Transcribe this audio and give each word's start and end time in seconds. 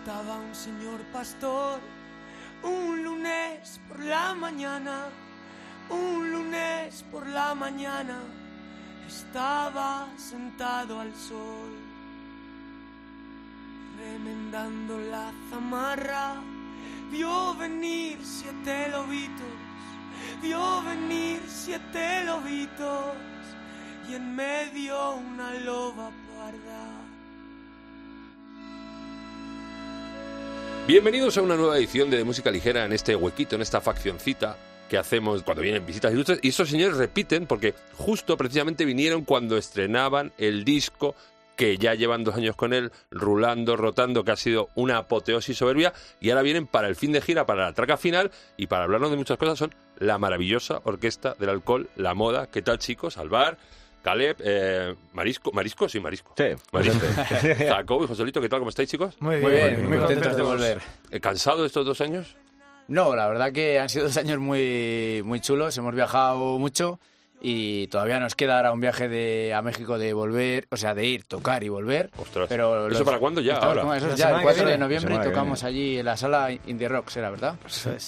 Estaba 0.00 0.38
un 0.38 0.54
señor 0.54 1.00
pastor 1.12 1.78
un 2.62 3.04
lunes 3.04 3.80
por 3.86 4.00
la 4.00 4.34
mañana, 4.34 5.08
un 5.90 6.32
lunes 6.32 7.04
por 7.10 7.26
la 7.26 7.54
mañana, 7.54 8.18
estaba 9.06 10.08
sentado 10.16 11.00
al 11.00 11.14
sol, 11.14 11.72
remendando 13.98 14.98
la 14.98 15.32
zamarra, 15.50 16.34
vio 17.10 17.54
venir 17.56 18.18
siete 18.22 18.88
lobitos, 18.90 19.58
vio 20.42 20.82
venir 20.82 21.42
siete 21.46 22.24
lobitos 22.24 23.16
y 24.08 24.14
en 24.14 24.34
medio 24.34 25.14
una 25.16 25.52
loba 25.54 26.10
parda. 26.34 26.89
Bienvenidos 30.90 31.38
a 31.38 31.42
una 31.42 31.54
nueva 31.54 31.78
edición 31.78 32.10
de 32.10 32.24
Música 32.24 32.50
Ligera 32.50 32.84
en 32.84 32.92
este 32.92 33.14
huequito, 33.14 33.54
en 33.54 33.62
esta 33.62 33.80
faccioncita 33.80 34.56
que 34.88 34.98
hacemos 34.98 35.44
cuando 35.44 35.62
vienen 35.62 35.86
visitas 35.86 36.12
ilustres. 36.12 36.40
Y 36.42 36.48
estos 36.48 36.68
señores 36.68 36.96
repiten 36.96 37.46
porque 37.46 37.74
justo 37.94 38.36
precisamente 38.36 38.84
vinieron 38.84 39.24
cuando 39.24 39.56
estrenaban 39.56 40.32
el 40.36 40.64
disco 40.64 41.14
que 41.54 41.78
ya 41.78 41.94
llevan 41.94 42.24
dos 42.24 42.34
años 42.34 42.56
con 42.56 42.72
él, 42.72 42.90
rulando, 43.12 43.76
rotando, 43.76 44.24
que 44.24 44.32
ha 44.32 44.36
sido 44.36 44.68
una 44.74 44.96
apoteosis 44.96 45.56
soberbia, 45.56 45.92
y 46.18 46.30
ahora 46.30 46.42
vienen 46.42 46.66
para 46.66 46.88
el 46.88 46.96
fin 46.96 47.12
de 47.12 47.20
gira, 47.20 47.46
para 47.46 47.66
la 47.66 47.72
traca 47.72 47.96
final, 47.96 48.32
y 48.56 48.66
para 48.66 48.82
hablarnos 48.82 49.12
de 49.12 49.16
muchas 49.16 49.38
cosas 49.38 49.60
son 49.60 49.72
la 49.96 50.18
maravillosa 50.18 50.80
orquesta 50.82 51.36
del 51.38 51.50
alcohol, 51.50 51.88
la 51.94 52.14
moda. 52.14 52.48
¿Qué 52.48 52.62
tal, 52.62 52.80
chicos? 52.80 53.16
Alvar, 53.16 53.58
Caleb, 54.02 54.36
eh, 54.40 54.94
Marisco, 55.12 55.52
Marisco, 55.52 55.88
sí, 55.88 56.00
Marisco. 56.00 56.34
Sí, 56.36 56.44
Marisco. 56.72 57.06
Jacob 57.58 58.04
y 58.04 58.06
Joselito, 58.06 58.40
¿qué 58.40 58.48
tal? 58.48 58.60
¿Cómo 58.60 58.70
estáis, 58.70 58.88
chicos? 58.88 59.14
Muy 59.20 59.36
bien, 59.36 59.42
Muy 59.42 59.52
bien, 59.52 59.80
muy 59.80 59.88
muy 59.88 59.98
contentos 59.98 60.36
de 60.36 60.42
volver. 60.42 60.80
Eh, 61.10 61.20
¿Cansado 61.20 61.60
de 61.60 61.66
estos 61.66 61.84
dos 61.84 62.00
años? 62.00 62.36
No, 62.88 63.14
la 63.14 63.28
verdad 63.28 63.52
que 63.52 63.78
han 63.78 63.88
sido 63.88 64.06
dos 64.06 64.16
años 64.16 64.38
muy, 64.38 65.22
muy 65.24 65.40
chulos, 65.40 65.76
hemos 65.78 65.94
viajado 65.94 66.58
mucho 66.58 66.98
y 67.42 67.86
todavía 67.86 68.20
nos 68.20 68.34
queda 68.34 68.56
ahora 68.58 68.72
un 68.72 68.80
viaje 68.80 69.08
de, 69.08 69.54
a 69.54 69.62
México 69.62 69.98
de 69.98 70.12
volver, 70.12 70.66
o 70.70 70.76
sea, 70.76 70.94
de 70.94 71.06
ir, 71.06 71.24
tocar 71.24 71.64
y 71.64 71.68
volver. 71.70 72.10
Ostras. 72.18 72.46
Pero 72.48 72.88
¿Eso 72.88 72.98
los- 72.98 73.02
para 73.02 73.18
cuándo 73.18 73.40
ya? 73.40 73.54
estamos 73.54 73.78
Ahora. 73.78 73.88
con- 73.88 73.96
eso 73.96 74.16
ya, 74.16 74.30
el 74.30 74.36
que 74.38 74.42
4 74.42 74.66
de 74.68 74.78
noviembre 74.78 75.18
tocamos 75.22 75.64
allí 75.64 75.98
en 75.98 76.04
la 76.04 76.16
sala 76.16 76.50
Indie 76.66 76.88
Rock, 76.88 77.08
¿será 77.08 77.30
verdad? 77.30 77.54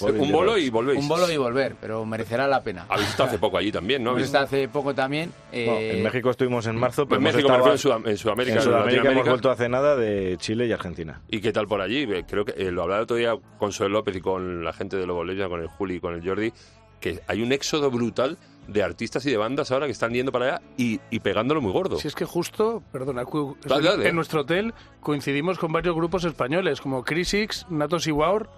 Un 0.01 0.31
bolo 0.33 0.59
y 0.59 0.69
volvéis. 0.71 0.99
Un 1.01 1.09
bolo 1.09 1.31
y 1.31 1.37
volver, 1.37 1.77
pero 1.81 2.05
merecerá 2.05 2.47
la 2.47 2.63
pena. 2.63 2.87
Habéis 2.89 3.09
estado 3.09 3.29
hace 3.31 3.39
poco 3.39 3.57
allí 3.59 3.73
también, 3.73 4.05
¿no? 4.05 4.11
Habéis- 4.11 4.27
estado 4.27 4.45
hace 4.45 4.69
poco 4.69 4.95
también. 4.95 5.33
eh, 5.51 5.67
No, 5.67 5.79
en 5.79 6.03
México 6.03 6.31
estuvimos 6.31 6.67
en 6.67 6.77
marzo, 6.77 7.07
pero 7.07 7.21
en 7.21 7.27
hemos 7.27 7.35
México, 7.37 7.49
refiero 7.57 7.73
en, 7.73 7.79
Sudam- 7.79 8.09
en 8.11 8.17
Sudamérica, 8.19 8.57
en 8.57 8.63
Sudamérica 8.63 9.11
hemos 9.13 9.29
vuelto 9.29 9.51
hace 9.51 9.69
nada 9.69 9.97
de 9.97 10.37
Chile 10.39 10.67
y 10.67 10.73
Argentina. 10.73 11.21
¿Y 11.29 11.41
qué 11.41 11.53
tal 11.53 11.67
por 11.67 11.81
allí? 11.81 12.07
Creo 12.29 12.45
que 12.45 12.53
eh, 12.57 12.71
lo 12.71 12.83
hablaba 12.83 12.99
el 13.01 13.05
otro 13.05 13.17
día 13.17 13.35
con 13.59 13.73
Soel 13.73 13.93
López 13.93 14.15
y 14.17 14.21
con 14.21 14.65
la 14.65 14.73
gente 14.73 14.97
de 14.97 15.07
Lobo 15.07 15.25
Lesbia, 15.25 15.49
con 15.49 15.61
el 15.61 15.69
Juli 15.69 15.97
y 15.97 16.01
con 16.01 16.15
el 16.15 16.23
Jordi, 16.27 16.53
que 17.01 17.21
hay 17.27 17.43
un 17.43 17.53
éxodo 17.53 17.91
brutal 17.91 18.39
de 18.69 18.83
artistas 18.83 19.25
y 19.27 19.31
de 19.31 19.37
bandas 19.37 19.71
ahora 19.71 19.87
que 19.87 19.93
están 19.93 20.13
yendo 20.13 20.33
para 20.33 20.47
allá 20.47 20.63
y, 20.77 21.01
y 21.11 21.21
pegándolo 21.21 21.61
muy 21.61 21.73
gordo. 21.73 21.99
Si 21.99 22.09
es 22.09 22.15
que 22.15 22.25
justo, 22.25 22.83
perdona, 22.93 23.25
dale. 23.67 24.09
en 24.09 24.15
nuestro 24.15 24.43
hotel 24.43 24.75
coincidimos 25.01 25.59
con 25.59 25.73
varios 25.73 25.95
grupos 25.95 26.25
españoles 26.25 26.81
como 26.81 27.05
Crisix, 27.05 27.67
Natos 27.71 28.07
y 28.07 28.13
Waur. 28.13 28.49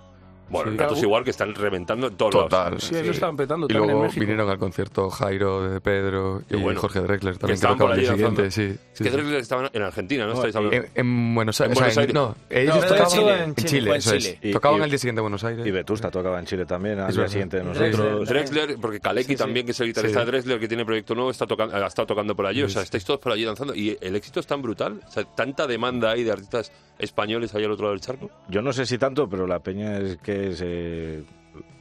Bueno, 0.48 0.70
Sí. 0.72 0.76
datos 0.76 1.02
igual 1.02 1.24
que 1.24 1.30
están 1.30 1.54
reventando 1.54 2.08
en 2.08 2.16
todos 2.16 2.34
lados. 2.34 2.50
Total. 2.50 2.80
Sí, 2.80 2.94
ahí 2.94 3.04
lo 3.04 3.12
estaban 3.12 3.36
petando 3.36 3.66
Y 3.66 3.68
también 3.68 3.84
en 3.84 3.90
luego 3.92 4.02
México. 4.04 4.20
vinieron 4.20 4.50
al 4.50 4.58
concierto 4.58 5.10
Jairo 5.10 5.68
de 5.70 5.80
Pedro 5.80 6.42
y 6.50 6.56
bueno. 6.56 6.80
Jorge 6.80 7.00
Drexler 7.00 7.38
también, 7.38 7.48
que 7.48 7.52
estaban 7.54 7.78
por 7.78 7.88
tocaban 7.90 8.00
el 8.00 8.06
siguiente. 8.10 8.50
Sí, 8.50 8.72
sí, 8.92 9.04
Que 9.04 9.10
sí. 9.10 9.16
Drexler 9.16 9.40
estaban 9.40 9.70
en 9.72 9.83
Argentina, 9.83 10.24
¿no? 10.27 10.30
No, 10.30 10.34
Estáis 10.36 10.56
hablando. 10.56 10.77
En, 10.77 10.90
en 10.94 11.34
Buenos 11.34 11.60
En 11.60 11.64
Aires. 11.64 11.74
Buenos 11.78 11.90
o 11.90 11.94
sea, 11.94 12.00
Aires. 12.02 12.14
No, 12.14 12.36
ellos 12.50 12.74
No, 12.77 12.80
tocaban 12.83 13.00
en 13.04 13.08
Chile, 13.08 13.42
en 13.44 13.54
Chile, 13.54 13.68
Chile, 13.68 13.90
en 13.90 13.96
eso 13.96 14.14
es. 14.14 14.24
Chile. 14.24 14.38
Y- 14.42 14.52
Tocaban 14.52 14.80
y- 14.80 14.84
el 14.84 14.90
día 14.90 14.98
siguiente 14.98 15.18
en 15.20 15.24
Buenos 15.24 15.44
Aires. 15.44 15.66
Y 15.66 15.70
Vetusta 15.70 16.10
tocaba 16.10 16.38
en 16.38 16.46
Chile 16.46 16.66
también, 16.66 16.98
al 17.00 17.10
Es 17.10 17.16
día 17.16 17.28
siguiente 17.28 17.56
de 17.58 17.64
nosotros. 17.64 18.28
Drexler, 18.28 18.77
porque 18.80 19.00
Kaleki 19.00 19.36
también, 19.36 19.64
que 19.66 19.72
es 19.72 19.80
el 19.80 19.86
guitarrista 19.88 20.20
Sí. 20.20 20.24
de 20.27 20.30
Drexler, 20.30 20.60
que 20.60 20.68
tiene 20.68 20.84
proyecto 20.84 21.14
nuevo, 21.14 21.30
está 21.30 21.46
tocando, 21.46 21.74
ha 21.74 21.86
estado 21.86 22.06
tocando 22.06 22.36
por 22.36 22.46
allí. 22.46 22.62
O 22.62 22.68
sea, 22.68 22.83
estáis 22.83 23.04
todos 23.04 23.18
por 23.20 23.33
allí 23.33 23.44
danzando. 23.44 23.74
Y 23.74 23.96
el 24.00 24.14
éxito 24.16 24.40
es 24.40 24.46
tan 24.46 24.62
brutal. 24.62 25.00
O 25.06 25.10
sea, 25.10 25.24
tanta 25.24 25.66
demanda 25.66 26.10
hay 26.10 26.22
de 26.22 26.33
artistas 26.33 26.70
españoles 26.98 27.55
ahí 27.55 27.64
al 27.64 27.72
otro 27.72 27.84
lado 27.84 27.92
del 27.94 28.00
charco. 28.00 28.30
Yo 28.48 28.62
no 28.62 28.72
sé 28.72 28.86
si 28.86 28.98
tanto, 28.98 29.28
pero 29.28 29.46
la 29.46 29.58
peña 29.60 29.98
es 29.98 30.16
que 30.18 30.55
se 30.55 31.22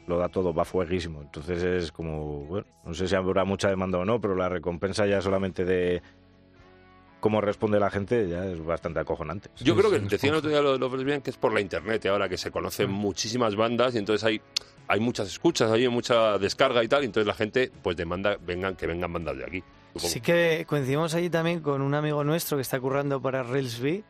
lo 0.08 0.18
da 0.18 0.28
todo, 0.30 0.54
va 0.54 0.66
fueguísimo. 0.66 1.22
Entonces 1.22 1.62
es 1.64 1.92
como, 1.92 2.46
bueno, 2.46 2.66
no 2.86 2.94
sé 2.94 3.08
si 3.08 3.16
habrá 3.16 3.44
mucha 3.46 3.70
demanda 3.70 3.98
o 4.00 4.06
no, 4.06 4.20
pero 4.20 4.36
la 4.36 4.50
recompensa 4.50 5.06
ya 5.06 5.22
solamente 5.22 5.64
de 5.66 6.02
cómo 7.20 7.40
responde 7.40 7.80
la 7.80 7.90
gente 7.90 8.28
ya 8.28 8.46
es 8.46 8.64
bastante 8.66 9.00
acojonante. 9.00 9.50
Yo 9.62 9.74
Sí, 9.76 9.80
creo 9.80 9.92
que 9.92 10.00
sí, 10.00 10.08
decían 10.10 10.34
el 10.34 10.40
otro 10.40 10.50
día 10.50 10.62
lo 10.62 10.74
de 10.74 10.80
los 10.80 10.92
lesbian 10.92 11.22
que 11.22 11.30
es 11.30 11.38
por 11.38 11.54
la 11.54 11.62
internet 11.62 12.04
y 12.04 12.08
ahora 12.10 12.28
que 12.28 12.38
se 12.38 12.52
conocen 12.52 12.90
Mm. 12.92 12.94
muchísimas 12.96 13.56
bandas 13.56 13.96
y 13.96 14.00
entonces 14.00 14.26
hay, 14.26 14.42
hay 14.90 15.00
muchas 15.00 15.28
escuchas, 15.30 15.72
hay 15.72 15.88
mucha 15.88 16.38
descarga 16.38 16.84
y 16.84 16.90
tal, 16.90 17.04
y 17.04 17.06
entonces 17.06 17.26
la 17.28 17.34
gente 17.34 17.72
pues 17.82 17.96
demanda 17.96 18.38
vengan 18.46 18.76
que 18.76 18.88
vengan 18.88 19.14
bandas 19.14 19.38
de 19.38 19.46
aquí. 19.46 19.64
supongo. 19.94 20.10
Sí 20.10 20.20
que 20.20 20.66
coincidimos 20.68 21.14
allí 21.14 21.30
también 21.30 21.62
con 21.62 21.82
un 21.82 21.94
amigo 21.94 22.26
nuestro 22.26 22.58
que 22.58 22.62
está 22.62 22.78
currando 22.82 23.22
para 23.22 23.42
Railsby 23.44 24.04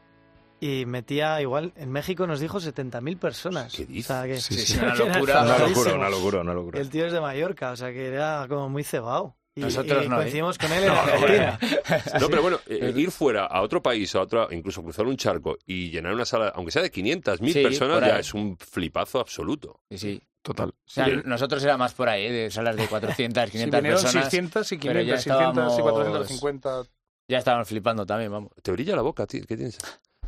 y 0.65 0.85
metía 0.85 1.41
igual, 1.41 1.73
en 1.75 1.91
México 1.91 2.25
nos 2.27 2.39
dijo 2.39 2.59
70.000 2.59 3.17
personas. 3.17 3.73
¿Qué 3.75 3.85
dices? 3.85 4.11
O 4.11 4.13
sea 4.13 4.23
que, 4.23 4.39
Sí, 4.39 4.55
sí, 4.55 4.77
una 4.81 4.95
locura. 4.95 5.41
Una 5.43 5.57
locura, 5.57 5.93
una 5.95 6.09
locura, 6.09 6.39
una 6.41 6.53
locura. 6.53 6.79
El 6.79 6.89
tío 6.89 7.05
es 7.05 7.13
de 7.13 7.19
Mallorca, 7.21 7.71
o 7.71 7.75
sea 7.75 7.91
que 7.91 8.07
era 8.07 8.45
como 8.47 8.69
muy 8.69 8.83
cebado. 8.83 9.35
Y, 9.55 9.61
Nosotros 9.61 10.03
y 10.05 10.09
no, 10.09 10.15
¿eh? 10.15 10.19
coincidimos 10.21 10.57
con 10.57 10.71
él 10.71 10.83
en 10.85 10.89
Argentina. 10.89 11.59
No, 12.19 12.27
pero 12.27 12.41
bueno, 12.41 12.59
eh, 12.65 12.91
ir 12.95 13.11
fuera 13.11 13.45
a 13.45 13.61
otro 13.61 13.83
país, 13.83 14.15
a 14.15 14.21
otra, 14.21 14.47
incluso 14.49 14.81
cruzar 14.81 15.05
un 15.05 15.15
charco 15.15 15.57
y 15.67 15.91
llenar 15.91 16.13
una 16.13 16.25
sala, 16.25 16.47
aunque 16.55 16.71
sea 16.71 16.81
de 16.81 16.89
500, 16.89 17.39
1000 17.39 17.53
Sí, 17.53 17.61
personas, 17.61 17.99
ya 18.01 18.17
es 18.17 18.33
un 18.33 18.57
flipazo 18.57 19.19
absoluto. 19.19 19.81
Sí, 19.91 19.97
sí. 19.99 20.21
Total. 20.41 20.69
O 20.69 20.75
sea, 20.85 21.05
Sí. 21.05 21.11
nosotros 21.25 21.63
era 21.63 21.77
más 21.77 21.93
por 21.93 22.09
ahí, 22.09 22.29
de 22.31 22.49
salas 22.49 22.75
de 22.75 22.87
400, 22.87 23.43
Sí, 23.45 23.51
500 23.51 23.79
vinieron 23.79 24.01
personas. 24.01 24.23
600 24.25 24.71
y 24.71 24.77
pero 24.77 25.01
ya 25.01 25.17
500, 25.17 25.23
600 25.23 25.63
y 25.63 25.77
estábamos- 25.77 25.81
450. 25.81 26.83
Ya 27.29 27.37
estaban 27.37 27.65
flipando 27.65 28.05
también, 28.05 28.31
vamos. 28.31 28.51
Te 28.61 28.71
brilla 28.71 28.95
la 28.95 29.01
boca, 29.03 29.25
tío. 29.27 29.45
¿Qué 29.47 29.55
tienes? 29.55 29.77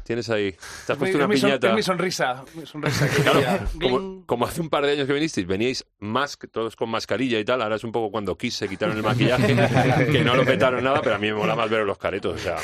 Tienes 0.05 0.29
ahí. 0.29 0.51
Te 0.51 0.57
has 0.57 0.89
Es 0.91 0.97
puesto 0.97 1.17
una 1.17 1.25
es 1.25 1.29
mi 1.29 1.37
son- 1.37 1.49
piñata. 1.49 1.69
es 1.69 1.73
mi 1.75 1.81
sonrisa. 1.83 2.45
Mi 2.53 2.65
sonrisa 2.67 3.09
que 3.09 3.23
Claro, 3.23 3.39
brilla. 3.73 4.23
como, 4.27 4.45
hace 4.45 4.61
un 4.61 4.69
par 4.69 4.85
de 4.85 4.91
años 4.91 5.07
que 5.07 5.13
vinisteis, 5.13 5.47
veníais 5.47 5.83
más, 5.97 6.37
todos 6.51 6.75
con 6.75 6.89
mascarilla 6.91 7.39
y 7.39 7.43
tal, 7.43 7.61
ahora 7.63 7.75
es 7.77 7.83
un 7.83 7.91
poco 7.91 8.11
cuando 8.11 8.37
Kiss 8.37 8.53
se 8.55 8.69
quitaron 8.69 8.95
el 8.97 9.01
maquillaje, 9.03 9.47
que 10.11 10.23
no 10.23 10.35
lo 10.35 10.45
petaron 10.45 10.83
nada, 10.83 11.01
pero 11.01 11.15
a 11.15 11.17
mí 11.17 11.27
me 11.27 11.33
mola 11.33 11.55
más 11.55 11.69
ver 11.71 11.83
los 11.87 11.97
caretos, 11.97 12.35
o 12.35 12.37
sea, 12.37 12.57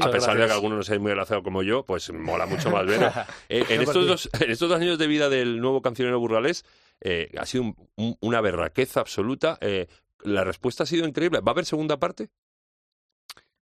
a 0.00 0.10
pesar 0.10 0.38
de 0.38 0.46
que 0.46 0.52
algunos 0.52 0.78
no 0.78 0.82
seáis 0.82 1.02
muy 1.02 1.10
relacionados 1.10 1.44
como 1.44 1.62
yo, 1.62 1.84
pues 1.84 2.10
mola 2.12 2.46
mucho 2.46 2.70
más 2.70 2.86
ver. 2.86 3.00
Eh, 3.50 3.64
en, 3.68 3.82
estos 3.82 4.06
dos, 4.06 4.30
en 4.40 4.50
estos 4.50 4.68
dos 4.70 4.80
años 4.80 4.96
de 4.98 5.06
vida 5.06 5.28
del 5.28 5.60
nuevo 5.60 5.82
cancionero 5.82 6.18
burgalés, 6.18 6.64
eh, 7.02 7.30
ha 7.38 7.44
sido 7.44 7.64
un- 7.64 7.76
un- 7.96 8.16
una 8.20 8.40
berraqueza 8.40 9.00
absoluta. 9.00 9.58
eh, 9.60 9.86
la 10.22 10.44
respuesta 10.44 10.84
ha 10.84 10.86
sido 10.86 11.06
increíble. 11.06 11.40
¿Va 11.40 11.50
a 11.50 11.52
haber 11.52 11.64
segunda 11.66 11.98
parte? 11.98 12.28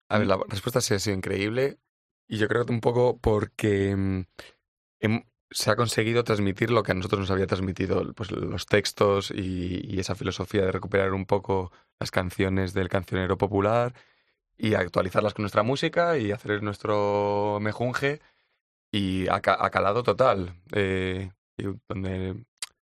A 0.09 0.17
ver, 0.17 0.27
la 0.27 0.39
respuesta 0.47 0.79
sí 0.81 0.93
ha 0.93 0.99
sido 0.99 1.15
increíble 1.17 1.77
y 2.27 2.37
yo 2.37 2.47
creo 2.47 2.65
que 2.65 2.73
un 2.73 2.81
poco 2.81 3.17
porque 3.19 3.95
mm, 3.95 4.23
se 5.51 5.71
ha 5.71 5.75
conseguido 5.75 6.23
transmitir 6.23 6.71
lo 6.71 6.83
que 6.83 6.91
a 6.91 6.95
nosotros 6.95 7.21
nos 7.21 7.31
había 7.31 7.47
transmitido, 7.47 8.13
pues 8.13 8.31
los 8.31 8.65
textos 8.65 9.31
y, 9.31 9.99
esa 9.99 10.15
filosofía 10.15 10.63
de 10.65 10.71
recuperar 10.71 11.13
un 11.13 11.25
poco 11.25 11.71
las 11.99 12.11
canciones 12.11 12.73
del 12.73 12.89
cancionero 12.89 13.37
popular 13.37 13.93
y 14.57 14.75
actualizarlas 14.75 15.33
con 15.33 15.43
nuestra 15.43 15.63
música 15.63 16.17
y 16.17 16.31
hacer 16.31 16.63
nuestro 16.63 17.59
mejunje 17.61 18.21
y 18.91 19.25
ca- 19.27 19.57
ha 19.59 19.69
calado 19.71 20.03
total. 20.03 20.55
eh, 20.73 21.31
donde, 21.89 22.31
o 22.31 22.45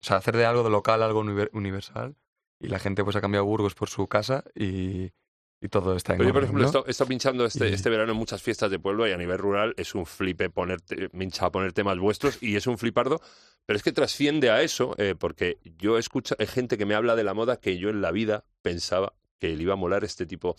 sea, 0.03 0.17
hacer 0.19 0.37
de 0.37 0.47
algo 0.47 0.63
de 0.65 0.71
local 0.71 1.03
algo 1.03 1.23
univer- 1.25 1.51
universal 1.53 2.17
y 2.61 2.69
la 2.69 2.79
gente 2.79 3.05
pues 3.05 3.17
ha 3.17 3.21
cambiado 3.23 3.47
Burgos 3.47 3.75
por 3.75 3.89
su 3.89 4.07
casa 4.09 4.45
y, 4.55 5.13
y 5.61 5.69
todo 5.69 5.95
está 5.95 6.13
en 6.15 6.19
Pero 6.19 6.31
yo, 6.31 6.35
por 6.35 6.43
ejemplo, 6.45 6.63
¿no? 6.73 6.85
estado 6.87 7.09
pinchando 7.09 7.45
este, 7.45 7.69
Y- 7.69 7.73
este 7.75 7.91
verano 7.91 8.13
en 8.13 8.19
muchas 8.19 8.43
fiestas 8.43 8.71
de 8.71 8.79
pueblo 8.79 9.07
y 9.07 9.13
a 9.13 9.17
nivel 9.17 9.39
rural 9.39 9.75
es 9.77 9.95
un 9.95 10.07
flipe 10.07 10.49
ponerte, 10.51 11.09
me 11.13 11.25
hincha 11.25 11.47
a 11.47 11.53
poner 11.53 11.73
temas 11.73 11.99
vuestros 11.99 12.43
y 12.43 12.57
es 12.57 12.67
un 12.67 12.79
flipardo, 12.79 13.21
pero 13.67 13.77
es 13.77 13.83
que 13.83 13.93
trasciende 13.93 14.51
a 14.51 14.63
eso, 14.63 14.95
eh, 14.99 15.15
porque 15.19 15.59
yo 15.79 15.99
escucho 15.99 16.35
hay 16.39 16.47
gente 16.47 16.79
que 16.79 16.87
me 16.87 16.95
habla 16.95 17.15
de 17.15 17.25
la 17.25 17.35
moda 17.35 17.59
que 17.59 17.79
yo 17.79 17.91
en 17.91 18.01
la 18.01 18.11
vida 18.11 18.45
pensaba 18.63 19.13
que 19.39 19.49
le 19.57 19.63
iba 19.63 19.75
a 19.75 19.77
molar 19.77 20.05
este 20.05 20.27
tipo, 20.27 20.57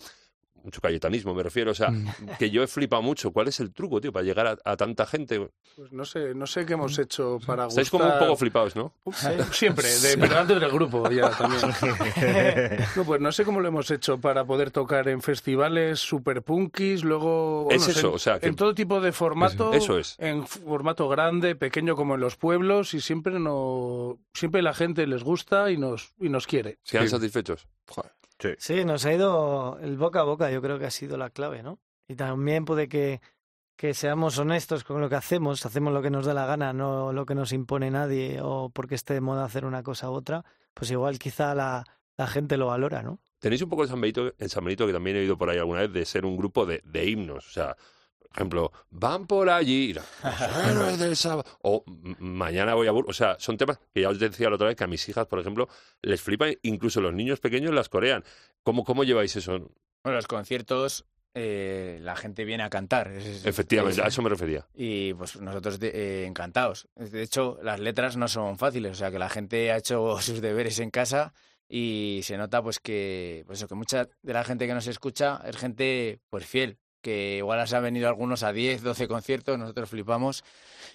mucho 0.64 0.80
cayetanismo 0.80 1.34
me 1.34 1.42
refiero, 1.42 1.70
o 1.70 1.74
sea, 1.74 1.90
Mm. 1.90 2.06
que 2.38 2.50
yo 2.50 2.62
he 2.62 2.66
flipado 2.66 3.02
mucho. 3.02 3.32
¿Cuál 3.32 3.48
es 3.48 3.60
el 3.60 3.72
truco, 3.72 4.00
tío, 4.00 4.12
para 4.12 4.24
llegar 4.24 4.46
a, 4.46 4.56
a 4.64 4.76
tanta 4.76 5.06
gente? 5.06 5.50
Pues 5.76 5.92
no 5.92 6.04
sé, 6.04 6.34
no 6.34 6.46
sé 6.46 6.64
qué 6.66 6.74
hemos 6.74 6.98
hecho 6.98 7.38
para 7.46 7.66
Estáis 7.66 7.90
gustar... 7.90 8.08
como 8.10 8.20
un 8.20 8.26
poco 8.26 8.36
flipados, 8.38 8.76
¿no? 8.76 8.92
Siempre, 9.52 9.88
de, 9.88 10.16
pero 10.18 10.38
antes 10.38 10.60
del 10.60 10.70
grupo 10.70 11.08
ya 11.10 11.30
también. 11.30 11.60
No, 12.96 13.04
pues 13.04 13.20
no 13.20 13.32
sé 13.32 13.44
cómo 13.44 13.60
lo 13.60 13.68
hemos 13.68 13.90
hecho 13.90 14.20
para 14.20 14.44
poder 14.44 14.70
tocar 14.70 15.08
en 15.08 15.22
festivales 15.22 16.00
super 16.00 16.42
punkis, 16.42 17.04
luego... 17.04 17.68
Es 17.70 17.88
eso, 17.88 18.08
en, 18.08 18.14
o 18.14 18.18
sea, 18.18 18.38
que- 18.38 18.46
en 18.48 18.56
todo 18.56 18.74
tipo 18.74 19.00
de 19.00 19.12
formato. 19.12 19.72
Eso 19.72 19.98
es. 19.98 20.16
En 20.18 20.46
formato 20.46 21.08
grande, 21.08 21.54
pequeño 21.56 21.96
como 21.96 22.14
en 22.14 22.20
los 22.20 22.36
pueblos 22.36 22.94
y 22.94 23.00
siempre 23.00 23.38
no 23.38 24.18
siempre 24.34 24.62
la 24.62 24.74
gente 24.74 25.06
les 25.06 25.22
gusta 25.24 25.70
y 25.70 25.76
nos 25.76 26.12
y 26.20 26.28
nos 26.28 26.46
quiere. 26.46 26.78
¿Sean 26.82 27.04
Sí. 27.04 27.10
satisfechos? 27.10 27.66
Sí, 28.58 28.84
nos 28.84 29.04
ha 29.04 29.12
ido 29.12 29.78
el 29.80 29.96
boca 29.96 30.20
a 30.20 30.24
boca, 30.24 30.50
yo 30.50 30.62
creo 30.62 30.78
que 30.78 30.86
ha 30.86 30.90
sido 30.90 31.16
la 31.16 31.30
clave, 31.30 31.62
¿no? 31.62 31.78
Y 32.08 32.14
también 32.14 32.64
puede 32.64 32.88
que, 32.88 33.20
que 33.76 33.94
seamos 33.94 34.38
honestos 34.38 34.84
con 34.84 35.00
lo 35.00 35.08
que 35.08 35.16
hacemos, 35.16 35.64
hacemos 35.64 35.92
lo 35.92 36.02
que 36.02 36.10
nos 36.10 36.26
da 36.26 36.34
la 36.34 36.46
gana, 36.46 36.72
no 36.72 37.12
lo 37.12 37.26
que 37.26 37.34
nos 37.34 37.52
impone 37.52 37.90
nadie 37.90 38.40
o 38.42 38.70
porque 38.70 38.94
esté 38.94 39.14
de 39.14 39.20
moda 39.20 39.44
hacer 39.44 39.64
una 39.64 39.82
cosa 39.82 40.10
u 40.10 40.14
otra, 40.14 40.44
pues 40.74 40.90
igual 40.90 41.18
quizá 41.18 41.54
la, 41.54 41.84
la 42.16 42.26
gente 42.26 42.56
lo 42.56 42.66
valora, 42.66 43.02
¿no? 43.02 43.20
Tenéis 43.38 43.62
un 43.62 43.68
poco 43.68 43.82
de 43.82 43.88
San 43.88 44.00
Benito, 44.00 44.32
en 44.38 44.48
San 44.48 44.64
Benito, 44.64 44.86
que 44.86 44.92
también 44.92 45.16
he 45.16 45.20
oído 45.20 45.36
por 45.36 45.50
ahí 45.50 45.58
alguna 45.58 45.80
vez, 45.80 45.92
de 45.92 46.04
ser 46.04 46.24
un 46.24 46.36
grupo 46.36 46.64
de, 46.64 46.80
de 46.84 47.06
himnos. 47.06 47.46
O 47.48 47.50
sea, 47.50 47.76
por 48.32 48.40
ejemplo, 48.40 48.72
van 48.90 49.26
por 49.26 49.48
allí, 49.50 49.92
los 49.94 50.04
héroes 50.68 50.98
del 50.98 51.16
sábado. 51.16 51.44
O 51.62 51.84
"M- 51.86 52.16
mañana 52.18 52.74
voy 52.74 52.86
a 52.88 52.90
Burgos. 52.92 53.16
O 53.16 53.18
sea, 53.18 53.36
son 53.38 53.56
temas 53.56 53.78
que 53.94 54.00
ya 54.02 54.08
os 54.08 54.18
decía 54.18 54.48
la 54.48 54.56
otra 54.56 54.68
vez 54.68 54.76
que 54.76 54.84
a 54.84 54.88
mis 54.88 55.08
hijas, 55.08 55.26
por 55.26 55.38
ejemplo, 55.38 55.68
les 56.02 56.20
flipan, 56.20 56.54
incluso 56.62 57.00
los 57.00 57.12
niños 57.14 57.40
pequeños 57.40 57.72
las 57.74 57.88
corean. 57.88 58.24
¿Cómo, 58.62 58.84
cómo 58.84 59.04
lleváis 59.04 59.36
eso? 59.36 59.52
Bueno, 60.04 60.16
los 60.16 60.26
conciertos, 60.26 61.04
eh, 61.34 61.98
la 62.02 62.16
gente 62.16 62.44
viene 62.44 62.62
a 62.62 62.70
cantar. 62.70 63.08
es- 63.12 63.44
Efectivamente, 63.46 64.00
es- 64.00 64.04
a 64.04 64.08
eso 64.08 64.22
me 64.22 64.28
refería. 64.30 64.66
Y 64.74 65.14
pues 65.14 65.40
nosotros 65.40 65.78
de- 65.78 65.88
eh, 66.22 66.26
encantados. 66.26 66.88
De 66.96 67.22
hecho, 67.22 67.58
las 67.62 67.80
letras 67.80 68.16
no 68.16 68.28
son 68.28 68.58
fáciles, 68.58 68.92
o 68.92 68.94
sea 68.94 69.10
que 69.10 69.18
la 69.18 69.28
gente 69.28 69.70
ha 69.72 69.76
hecho 69.76 70.16
sus 70.20 70.40
deberes 70.40 70.78
en 70.78 70.90
casa 70.90 71.32
y 71.68 72.20
se 72.24 72.36
nota 72.36 72.62
pues 72.62 72.80
que 72.80 73.44
pues 73.46 73.58
eso, 73.60 73.68
que 73.68 73.74
mucha 73.74 74.08
de 74.22 74.32
la 74.34 74.44
gente 74.44 74.66
que 74.66 74.74
nos 74.74 74.86
escucha 74.86 75.40
es 75.46 75.56
gente 75.56 76.20
pues 76.28 76.44
fiel, 76.44 76.78
que 77.02 77.38
igual 77.38 77.66
se 77.68 77.76
han 77.76 77.82
venido 77.82 78.08
algunos 78.08 78.42
a 78.42 78.52
10, 78.52 78.82
12 78.82 79.08
conciertos, 79.08 79.58
nosotros 79.58 79.90
flipamos. 79.90 80.44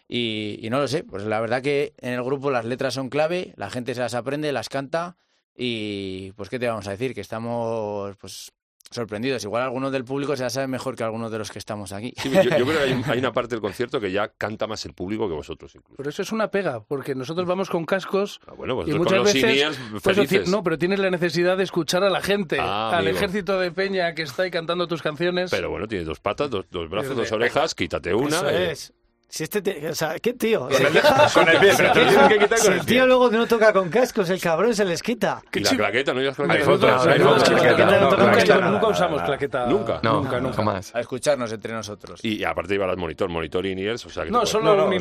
Y, 0.07 0.59
y 0.61 0.69
no 0.69 0.79
lo 0.79 0.87
sé, 0.87 1.03
pues 1.03 1.23
la 1.23 1.39
verdad 1.39 1.61
que 1.61 1.93
en 1.99 2.13
el 2.13 2.23
grupo 2.23 2.49
las 2.49 2.65
letras 2.65 2.95
son 2.95 3.09
clave, 3.09 3.53
la 3.57 3.69
gente 3.69 3.93
se 3.93 4.01
las 4.01 4.15
aprende, 4.15 4.51
las 4.51 4.69
canta 4.69 5.17
y 5.55 6.31
pues 6.33 6.49
qué 6.49 6.59
te 6.59 6.67
vamos 6.67 6.87
a 6.87 6.91
decir, 6.91 7.13
que 7.13 7.21
estamos 7.21 8.15
pues 8.17 8.51
sorprendidos. 8.91 9.43
Igual 9.43 9.63
algunos 9.63 9.91
del 9.91 10.03
público 10.05 10.35
se 10.35 10.43
la 10.43 10.49
saben 10.49 10.69
mejor 10.69 10.95
que 10.95 11.03
algunos 11.03 11.31
de 11.31 11.37
los 11.39 11.51
que 11.51 11.59
estamos 11.59 11.91
aquí. 11.91 12.13
Sí, 12.17 12.29
yo, 12.31 12.41
yo 12.43 12.49
creo 12.49 12.65
que 12.67 12.79
hay, 12.79 12.91
un- 12.93 13.03
hay 13.05 13.19
una 13.19 13.31
parte 13.33 13.55
del 13.55 13.61
concierto 13.61 13.99
que 13.99 14.11
ya 14.11 14.29
canta 14.29 14.67
más 14.67 14.85
el 14.85 14.93
público 14.93 15.27
que 15.27 15.33
vosotros, 15.35 15.73
incluso. 15.75 15.95
Pero 15.97 16.09
eso 16.09 16.21
es 16.21 16.31
una 16.31 16.49
pega, 16.49 16.81
porque 16.83 17.15
nosotros 17.15 17.47
vamos 17.47 17.69
con 17.69 17.85
cascos 17.85 18.39
Ah, 18.47 18.53
bueno, 18.57 18.73
y 18.85 18.93
muchas 18.93 18.95
con 19.07 19.15
los 19.17 19.33
veces... 19.33 19.77
felices. 20.01 20.49
no, 20.49 20.63
pero 20.63 20.77
tienes 20.77 20.99
la 20.99 21.09
necesidad 21.09 21.57
de 21.57 21.63
escuchar 21.63 22.03
a 22.03 22.09
la 22.09 22.21
gente, 22.21 22.57
Ah, 22.59 22.89
al 22.89 22.99
amigo. 23.05 23.17
ejército 23.17 23.59
de 23.59 23.71
peña 23.71 24.13
que 24.13 24.23
está 24.23 24.43
ahí 24.43 24.51
cantando 24.51 24.87
tus 24.87 25.01
canciones. 25.01 25.51
Pero 25.51 25.69
bueno, 25.69 25.87
tienes 25.87 26.07
dos 26.07 26.19
patas, 26.19 26.49
dos, 26.49 26.65
dos 26.71 26.89
brazos, 26.89 27.15
dos 27.15 27.31
orejas, 27.31 27.75
quítate 27.75 28.13
una. 28.13 28.37
Eso 28.37 28.49
eh, 28.49 28.71
es. 28.71 28.93
Si 29.29 29.43
este 29.43 29.61
te- 29.61 29.89
o 29.89 29.93
sea, 29.93 30.17
¿qué 30.19 30.33
tío? 30.33 30.61
Con 30.69 30.71
el, 30.85 30.93
queja- 30.93 31.29
con 31.33 31.49
el 31.49 31.59
pie, 31.59 31.73
pero 31.75 31.91
te 31.91 32.01
lo 32.05 32.09
tienes 32.11 32.27
que 32.29 32.39
quitar 32.39 32.57
si 32.59 32.63
con 32.63 32.73
el 32.73 32.79
el 32.79 32.85
pie. 32.85 32.95
tío 32.95 33.07
luego 33.07 33.29
que 33.29 33.35
no 33.37 33.45
toca 33.45 33.73
con 33.73 33.89
cascos, 33.89 34.29
el 34.29 34.39
cabrón 34.39 34.73
se 34.73 34.85
les 34.85 35.03
quita. 35.03 35.41
Y 35.53 35.59
la 35.59 35.69
claqueta, 35.71 36.13
¿no? 36.13 36.21
llevas 36.21 36.39
Hay 36.39 36.45
claqueta? 36.45 36.65
fotos, 36.65 37.07
hay 37.07 37.19
fotos. 37.19 37.49
no, 37.49 38.61
no, 38.61 38.71
nunca, 38.71 38.87
usamos 38.87 39.21
claqueta. 39.23 39.65
Nunca. 39.67 39.99
No, 40.01 40.21
nunca, 40.21 40.39
nunca. 40.39 40.55
jamás. 40.55 40.95
A 40.95 41.01
escucharnos 41.01 41.51
entre 41.51 41.73
nosotros. 41.73 42.21
Y, 42.23 42.37
y 42.37 42.43
aparte 42.45 42.73
lleva 42.73 42.87
las 42.87 42.97
monitor, 42.97 43.27
monitor 43.29 43.65
in-ears, 43.65 44.05
o 44.05 44.09
sea 44.09 44.23
que 44.23 44.31
No, 44.31 44.45
solo 44.45 44.85
un 44.87 44.95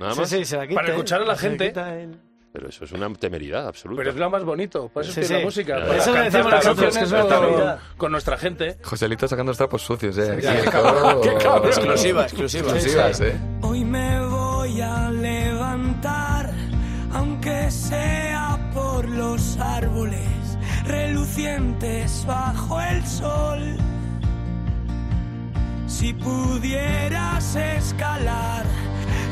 Nada 0.00 0.14
más. 0.16 0.28
sí, 0.28 0.44
se 0.44 0.56
la 0.56 0.66
quita, 0.66 0.80
Para 0.80 0.88
¿eh? 0.88 0.92
escuchar 0.96 1.22
a 1.22 1.24
la 1.24 1.36
Se 1.36 1.48
gente. 1.48 1.72
Pero 2.52 2.68
eso 2.70 2.84
es 2.84 2.92
una 2.92 3.12
temeridad 3.12 3.68
absoluta. 3.68 3.98
Pero 4.00 4.10
es 4.10 4.16
lo 4.16 4.30
más 4.30 4.42
bonito, 4.44 4.88
por 4.88 5.02
eso 5.04 5.12
Sí, 5.12 5.20
es 5.20 5.28
que 5.28 5.34
sí. 5.34 5.38
la 5.40 5.44
música. 5.44 5.78
Eso 5.96 6.12
le 6.14 6.22
decimos 6.24 6.52
nosotros, 6.52 6.96
que 6.96 7.96
con- 7.98 8.10
nuestra 8.12 8.38
gente. 8.38 8.78
Joselito 8.82 9.28
sacando 9.28 9.50
los 9.50 9.58
trapos 9.58 9.82
sucios, 9.82 10.16
¿eh? 10.18 10.32
Aquí, 10.32 10.46
qué 10.64 10.70
cabrón, 10.70 11.20
qué 11.22 11.34
cabrón. 11.34 11.66
Exclusiva, 11.68 12.22
exclusiva. 12.22 12.72
Exclusivas, 12.72 13.20
¿eh? 13.20 13.36
Hoy 13.60 13.84
me 13.84 14.26
voy 14.26 14.80
a 14.80 15.10
levantar, 15.10 16.52
aunque 17.12 17.70
sea 17.70 18.58
por 18.72 19.06
los 19.08 19.58
árboles 19.58 20.26
relucientes 20.86 22.24
bajo 22.26 22.80
el 22.80 23.04
sol. 23.06 23.76
Si 25.86 26.12
pudieras 26.14 27.56
escalar 27.56 28.64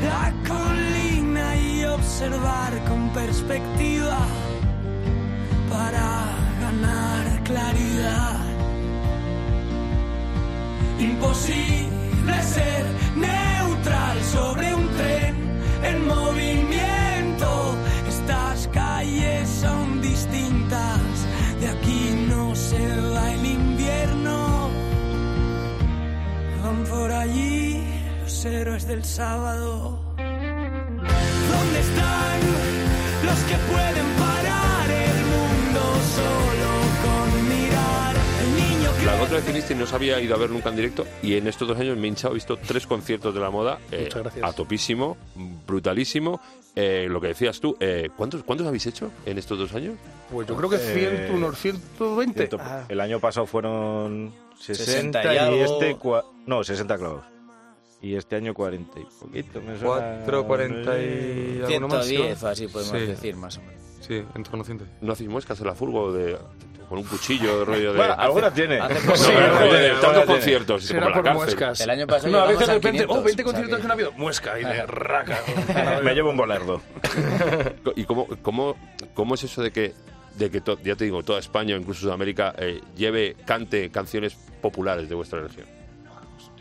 la 0.03 0.33
colina 0.47 1.06
observar 2.07 2.71
con 2.87 3.09
perspectiva 3.09 4.17
para 5.69 6.07
ganar 6.61 7.43
claridad. 7.43 8.39
Imposible 10.99 12.35
ser 12.43 12.85
neutral 13.15 14.17
sobre 14.23 14.73
un 14.73 14.87
tren 14.95 15.35
en 15.83 16.07
movimiento. 16.07 17.75
Estas 18.07 18.69
calles 18.69 19.49
son 19.49 20.01
distintas. 20.01 21.01
De 21.59 21.67
aquí 21.67 22.25
no 22.29 22.55
se 22.55 22.83
va 23.13 23.33
el 23.33 23.45
invierno. 23.45 24.69
Van 26.63 26.83
por 26.85 27.11
allí 27.11 27.83
los 28.23 28.45
héroes 28.45 28.87
del 28.87 29.03
sábado. 29.03 30.06
¿Dónde 31.97 32.47
están 32.47 33.25
los 33.25 33.39
que 33.49 33.55
pueden 33.71 34.05
parar 34.17 34.89
el 34.91 35.25
mundo 35.25 35.81
solo 36.15 36.69
con 37.03 37.49
mirar? 37.49 38.15
El 38.43 38.55
niño 38.55 38.89
que 38.99 39.05
La 39.05 39.21
otra 39.21 39.35
vez 39.37 39.47
viniste 39.47 39.73
y 39.73 39.77
no 39.77 39.85
se 39.85 39.95
había 39.95 40.19
ido 40.21 40.35
a 40.35 40.37
ver 40.37 40.49
nunca 40.49 40.69
en 40.69 40.75
directo 40.75 41.05
y 41.23 41.35
en 41.35 41.47
estos 41.47 41.67
dos 41.67 41.77
años 41.79 41.97
me 41.97 42.05
he 42.05 42.09
hinchado, 42.09 42.33
he 42.33 42.35
visto 42.35 42.57
tres 42.57 42.85
conciertos 42.87 43.33
de 43.33 43.39
la 43.39 43.49
moda 43.49 43.79
eh, 43.91 44.03
Muchas 44.05 44.21
gracias. 44.23 44.45
a 44.49 44.53
topísimo, 44.53 45.17
brutalísimo. 45.65 46.39
Eh, 46.79 47.07
lo 47.09 47.19
que 47.19 47.29
decías 47.29 47.59
tú, 47.59 47.75
eh, 47.79 48.09
¿cuántos, 48.15 48.43
¿cuántos 48.43 48.67
habéis 48.67 48.85
hecho 48.85 49.11
en 49.25 49.39
estos 49.39 49.57
dos 49.57 49.73
años? 49.73 49.95
Pues 50.31 50.47
yo 50.47 50.55
creo 50.55 50.69
que 50.69 50.75
Eh, 50.75 51.25
100, 51.27 51.35
unos 51.35 51.57
120. 51.59 52.47
Ciento- 52.47 52.57
Ah. 52.61 52.83
El 52.87 53.01
año 53.01 53.19
pasado 53.19 53.47
fueron 53.47 54.31
60 54.59 55.21
60 55.23 55.33
y 55.53 55.57
y, 55.57 55.59
este... 55.61 55.97
No, 56.45 56.63
60 56.63 56.97
clavos. 56.97 57.23
Y 58.01 58.15
este 58.15 58.35
año 58.35 58.53
40 58.53 58.99
y 58.99 59.03
poquito. 59.19 59.59
Me 59.61 59.77
suena- 59.79 60.17
4, 60.19 60.45
40 60.47 60.99
y 60.99 61.61
alguno 61.65 61.87
más. 61.87 62.05
110 62.05 62.43
o 62.43 62.47
así 62.47 62.67
podemos 62.67 62.91
Sí. 62.99 63.05
decir 63.07 63.35
más 63.35 63.57
o 63.57 63.61
menos. 63.61 63.75
Sí, 64.01 64.23
en 64.35 64.43
torno 64.43 64.61
a 64.61 64.65
100. 64.65 64.81
¿No 65.01 65.13
hacéis 65.13 65.29
muescas 65.29 65.59
en 65.59 65.65
la 65.67 65.73
furgo 65.73 66.13
de, 66.13 66.37
con 66.87 66.99
un 66.99 67.03
cuchillo 67.05 67.59
de 67.59 67.65
rollo 67.65 67.91
de... 67.93 67.97
Bueno, 67.97 68.13
alguna 68.17 68.53
tiene. 68.53 68.77
No, 68.77 68.87
tantos 69.99 70.25
conciertos, 70.25 70.83
Será 70.85 71.11
por 71.11 71.33
muescas. 71.33 71.81
El 71.81 71.89
año 71.89 72.05
pasado 72.07 72.31
No, 72.31 72.39
a 72.39 72.47
veces 72.47 72.67
de 72.67 72.73
repente, 72.75 72.99
500, 73.05 73.17
oh, 73.17 73.23
20 73.23 73.41
o 73.41 73.45
sea 73.45 73.51
conciertos 73.53 73.75
que- 73.77 73.81
que 73.81 73.87
no 73.87 73.91
ha 73.91 73.95
habido. 73.95 74.11
Muesca 74.13 74.59
y 74.59 74.63
de 74.63 74.85
raca. 74.85 75.39
Me 76.03 76.13
llevo 76.13 76.29
un 76.29 76.37
bolardo. 76.37 76.81
¿Y 77.95 78.03
cómo, 78.05 78.27
cómo, 78.43 78.75
cómo 79.15 79.33
es 79.35 79.43
eso 79.43 79.61
de 79.63 79.71
que, 79.71 79.93
de 80.35 80.51
que 80.51 80.61
to- 80.61 80.79
ya 80.83 80.95
te 80.95 81.03
digo, 81.05 81.23
toda 81.23 81.39
España, 81.39 81.75
incluso 81.75 82.01
Sudamérica, 82.01 82.53
eh, 82.59 82.79
lleve, 82.95 83.35
cante 83.45 83.89
canciones 83.89 84.35
populares 84.61 85.09
de 85.09 85.15
vuestra 85.15 85.41
región? 85.41 85.65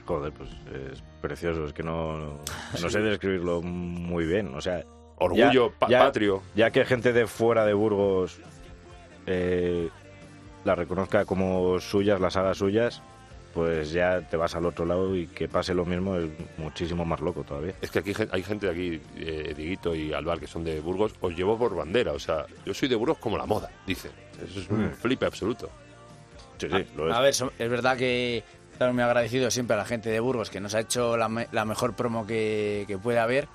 Joder, 0.06 0.32
pues 0.32 0.48
es 0.92 1.02
precioso. 1.20 1.64
Es 1.66 1.72
que 1.72 1.82
no, 1.82 2.38
no 2.80 2.88
sé 2.90 3.00
describirlo 3.00 3.60
muy 3.62 4.24
bien. 4.24 4.54
O 4.54 4.60
sea, 4.60 4.84
Orgullo 5.18 5.70
Ya- 5.72 5.78
pa- 5.78 5.88
ya- 5.88 5.98
patrio. 6.00 6.42
ya 6.54 6.70
que 6.70 6.84
gente 6.84 7.12
de 7.12 7.26
fuera 7.26 7.64
de 7.64 7.72
Burgos 7.74 8.38
eh, 9.26 9.88
la 10.64 10.74
reconozca 10.74 11.24
como 11.24 11.80
suyas, 11.80 12.20
las 12.20 12.36
haga 12.36 12.54
suyas, 12.54 13.02
pues 13.54 13.90
ya 13.92 14.20
te 14.28 14.36
vas 14.36 14.54
al 14.54 14.66
otro 14.66 14.84
lado 14.84 15.16
y 15.16 15.26
que 15.28 15.48
pase 15.48 15.72
lo 15.74 15.84
mismo 15.86 16.16
es 16.16 16.28
muchísimo 16.58 17.04
más 17.06 17.20
loco 17.20 17.42
todavía. 17.44 17.72
Es 17.80 17.90
que 17.90 18.00
aquí 18.00 18.12
hay 18.30 18.42
gente 18.42 18.66
de 18.66 18.72
aquí, 18.72 19.00
eh, 19.16 19.54
Dieguito 19.56 19.94
y 19.94 20.12
Alvar, 20.12 20.38
que 20.38 20.46
son 20.46 20.64
de 20.64 20.80
Burgos, 20.80 21.14
os 21.20 21.34
llevo 21.34 21.56
por 21.58 21.74
bandera. 21.74 22.12
O 22.12 22.18
sea, 22.18 22.44
yo 22.66 22.74
soy 22.74 22.88
de 22.88 22.96
Burgos 22.96 23.18
como 23.18 23.38
la 23.38 23.46
moda, 23.46 23.70
dicen. 23.86 24.12
Eso 24.44 24.60
es 24.60 24.68
un 24.68 24.88
Mm. 24.88 24.92
flipe 24.92 25.24
absoluto. 25.24 25.70
Sí, 26.58 26.68
sí, 26.70 26.84
lo 26.96 27.08
es. 27.08 27.14
A 27.14 27.20
ver, 27.20 27.30
es 27.58 27.70
verdad 27.70 27.96
que 27.96 28.44
estamos 28.76 28.94
muy 28.94 29.04
agradecidos 29.04 29.54
siempre 29.54 29.72
a 29.74 29.78
la 29.78 29.84
gente 29.86 30.10
de 30.10 30.20
Burgos 30.20 30.50
que 30.50 30.60
nos 30.60 30.74
ha 30.74 30.80
hecho 30.80 31.16
la, 31.16 31.30
me- 31.30 31.48
la 31.50 31.64
mejor 31.64 31.96
promo 31.96 32.26
que, 32.26 32.84
que 32.86 32.98
puede 32.98 33.18
haber, 33.18 33.48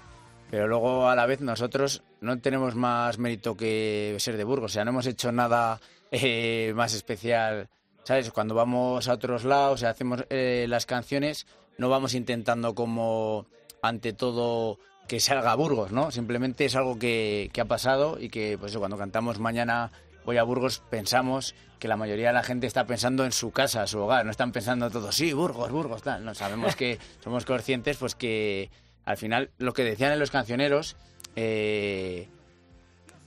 pero 0.49 0.67
luego 0.67 1.07
a 1.09 1.15
la 1.15 1.27
vez 1.27 1.41
nosotros 1.41 2.01
no 2.21 2.39
tenemos 2.39 2.73
más 2.75 3.19
mérito 3.19 3.55
que 3.55 4.15
ser 4.17 4.35
de 4.35 4.43
Burgos, 4.43 4.71
o 4.71 4.73
sea, 4.73 4.83
no 4.83 4.89
hemos 4.89 5.05
hecho 5.05 5.31
nada 5.31 5.79
eh, 6.11 6.73
más 6.75 6.95
especial, 6.95 7.69
¿sabes? 8.03 8.31
Cuando 8.31 8.55
vamos 8.55 9.07
a 9.07 9.13
otros 9.13 9.43
lados 9.43 9.83
y 9.83 9.85
hacemos 9.85 10.25
eh, 10.31 10.65
las 10.67 10.87
canciones, 10.87 11.45
no 11.77 11.87
vamos 11.89 12.15
intentando 12.15 12.73
como 12.73 13.45
ante 13.83 14.13
todo 14.13 14.79
que 15.07 15.19
salga 15.19 15.53
Burgos, 15.53 15.91
¿no? 15.91 16.09
Simplemente 16.09 16.65
es 16.65 16.75
algo 16.75 16.97
que, 16.97 17.51
que 17.53 17.61
ha 17.61 17.65
pasado 17.65 18.17
y 18.19 18.29
que, 18.29 18.57
pues 18.59 18.71
eso, 18.71 18.79
cuando 18.79 18.97
cantamos 18.97 19.37
mañana 19.39 19.91
voy 20.25 20.37
a 20.37 20.43
Burgos, 20.43 20.81
pensamos 20.89 21.55
que 21.79 21.87
la 21.87 21.97
mayoría 21.97 22.27
de 22.27 22.33
la 22.33 22.43
gente 22.43 22.67
está 22.67 22.85
pensando 22.85 23.25
en 23.25 23.31
su 23.31 23.51
casa, 23.51 23.87
su 23.87 23.99
hogar, 23.99 24.23
no 24.23 24.31
están 24.31 24.51
pensando 24.51 24.89
todos, 24.91 25.15
sí, 25.15 25.33
Burgos, 25.33 25.71
Burgos, 25.71 26.03
tal. 26.03 26.23
No, 26.23 26.35
sabemos 26.35 26.75
que 26.75 26.99
somos 27.23 27.45
conscientes, 27.45 27.97
pues 27.97 28.15
que 28.15 28.69
al 29.03 29.17
final 29.17 29.49
lo 29.57 29.73
que 29.73 29.83
decían 29.83 30.11
en 30.11 30.19
los 30.19 30.29
cancioneros 30.29 30.95
eh, 31.35 32.29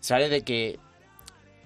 sale 0.00 0.28
de 0.28 0.42
que 0.42 0.78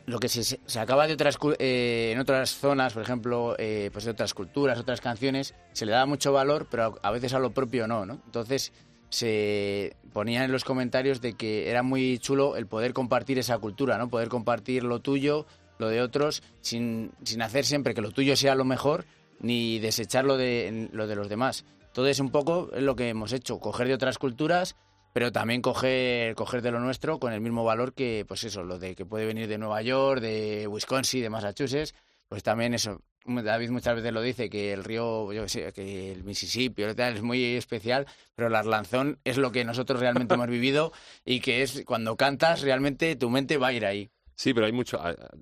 lo 0.07 0.19
que 0.19 0.31
se, 0.31 0.43
se 0.43 0.81
acaba 0.81 1.07
de 1.07 1.13
otras 1.13 1.39
eh, 1.59 2.13
en 2.15 2.19
otras 2.19 2.57
zonas, 2.57 2.95
por 2.95 3.03
ejemplo, 3.03 3.55
eh, 3.59 3.91
pues 3.93 4.07
de 4.07 4.13
otras 4.13 4.33
culturas, 4.33 4.79
otras 4.79 5.03
canciones, 5.03 5.55
se 5.73 5.85
le 5.85 5.93
da 5.93 6.07
mucho 6.07 6.33
valor, 6.33 6.67
pero 6.71 6.99
a 7.03 7.11
veces 7.11 7.35
a 7.35 7.39
lo 7.39 7.51
propio 7.51 7.87
no, 7.87 8.07
¿no? 8.07 8.15
Entonces 8.25 8.73
se 9.11 9.97
ponían 10.13 10.45
en 10.45 10.53
los 10.53 10.65
comentarios 10.65 11.21
de 11.21 11.35
que 11.35 11.71
era 11.71 11.83
muy 11.83 12.19
chulo 12.19 12.57
el 12.57 12.67
poder 12.67 12.93
compartir 12.93 13.39
esa 13.39 13.59
cultura, 13.59 13.99
¿no? 13.99 14.09
Poder 14.09 14.29
compartir 14.29 14.85
lo 14.85 15.01
tuyo, 15.01 15.47
lo 15.79 15.89
de 15.89 16.03
otros, 16.03 16.43
sin, 16.61 17.13
sin 17.23 17.43
hacer 17.43 17.65
siempre 17.65 17.95
que 17.95 18.01
lo 18.01 18.11
tuyo 18.11 18.37
sea 18.37 18.55
lo 18.55 18.65
mejor, 18.65 19.05
ni 19.41 19.79
desechar 19.79 20.25
lo 20.25 20.37
de, 20.37 20.89
lo 20.93 21.07
de 21.07 21.17
los 21.17 21.29
demás. 21.29 21.65
Entonces, 21.87 22.21
un 22.21 22.31
poco 22.31 22.69
lo 22.77 22.97
que 22.97 23.09
hemos 23.09 23.33
hecho, 23.33 23.59
coger 23.59 23.89
de 23.89 23.95
otras 23.95 24.19
culturas, 24.19 24.77
pero 25.13 25.33
también 25.33 25.63
coger, 25.63 26.35
coger 26.35 26.63
de 26.63 26.71
lo 26.71 26.81
nuestro 26.81 27.19
con 27.19 27.33
el 27.33 27.41
mismo 27.41 27.65
valor 27.65 27.93
que, 27.93 28.25
pues 28.29 28.45
eso, 28.45 28.63
lo 28.63 28.79
de 28.79 28.95
que 28.95 29.07
puede 29.07 29.27
venir 29.27 29.49
de 29.49 29.59
Nueva 29.59 29.83
York, 29.83 30.21
de 30.21 30.67
Wisconsin, 30.69 31.23
de 31.23 31.31
Massachusetts, 31.31 31.95
pues 32.29 32.43
también 32.43 32.75
eso. 32.75 33.03
David 33.25 33.71
muchas 33.71 33.95
veces 33.95 34.13
lo 34.13 34.23
dice, 34.23 34.49
que 34.49 34.73
el 34.73 34.85
río, 34.85 35.33
yo 35.33 35.43
qué 35.43 35.49
sé, 35.49 35.73
que 35.73 36.13
el 36.13 36.25
Mississippi 36.25 36.83
tal, 36.95 37.17
es 37.17 37.23
muy 37.23 37.57
especial, 37.57 38.07
pero 38.35 38.49
el 38.49 38.55
Arlanzón 38.55 39.19
es 39.25 39.37
lo 39.37 39.53
que 39.53 39.65
nosotros 39.65 40.01
realmente 40.01 40.35
hemos 40.35 40.49
vivido 40.49 40.93
y 41.25 41.41
que 41.41 41.63
es 41.63 41.83
cuando 41.85 42.17
cantas, 42.17 42.63
realmente 42.63 43.17
tu 43.17 43.29
mente 43.29 43.59
va 43.59 43.69
a 43.69 43.73
ir 43.73 43.85
ahí. 43.85 44.11
Sí, 44.41 44.55
pero 44.55 44.67
hay 44.67 44.73
mucho. 44.73 45.01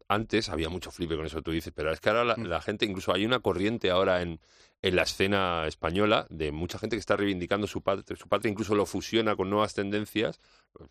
Antes 0.08 0.48
había 0.48 0.70
mucho 0.70 0.90
flipe 0.90 1.16
con 1.16 1.26
eso 1.26 1.42
tú 1.42 1.50
dices, 1.50 1.70
pero 1.76 1.92
es 1.92 2.00
que 2.00 2.08
ahora 2.08 2.24
la, 2.24 2.34
la 2.38 2.62
gente, 2.62 2.86
incluso 2.86 3.12
hay 3.12 3.26
una 3.26 3.40
corriente 3.40 3.90
ahora 3.90 4.22
en, 4.22 4.40
en 4.80 4.96
la 4.96 5.02
escena 5.02 5.66
española 5.66 6.26
de 6.30 6.50
mucha 6.50 6.78
gente 6.78 6.96
que 6.96 7.00
está 7.00 7.14
reivindicando 7.14 7.66
su 7.66 7.82
patria, 7.82 8.16
su 8.16 8.26
patria 8.26 8.50
incluso 8.50 8.74
lo 8.74 8.86
fusiona 8.86 9.36
con 9.36 9.50
nuevas 9.50 9.74
tendencias, 9.74 10.40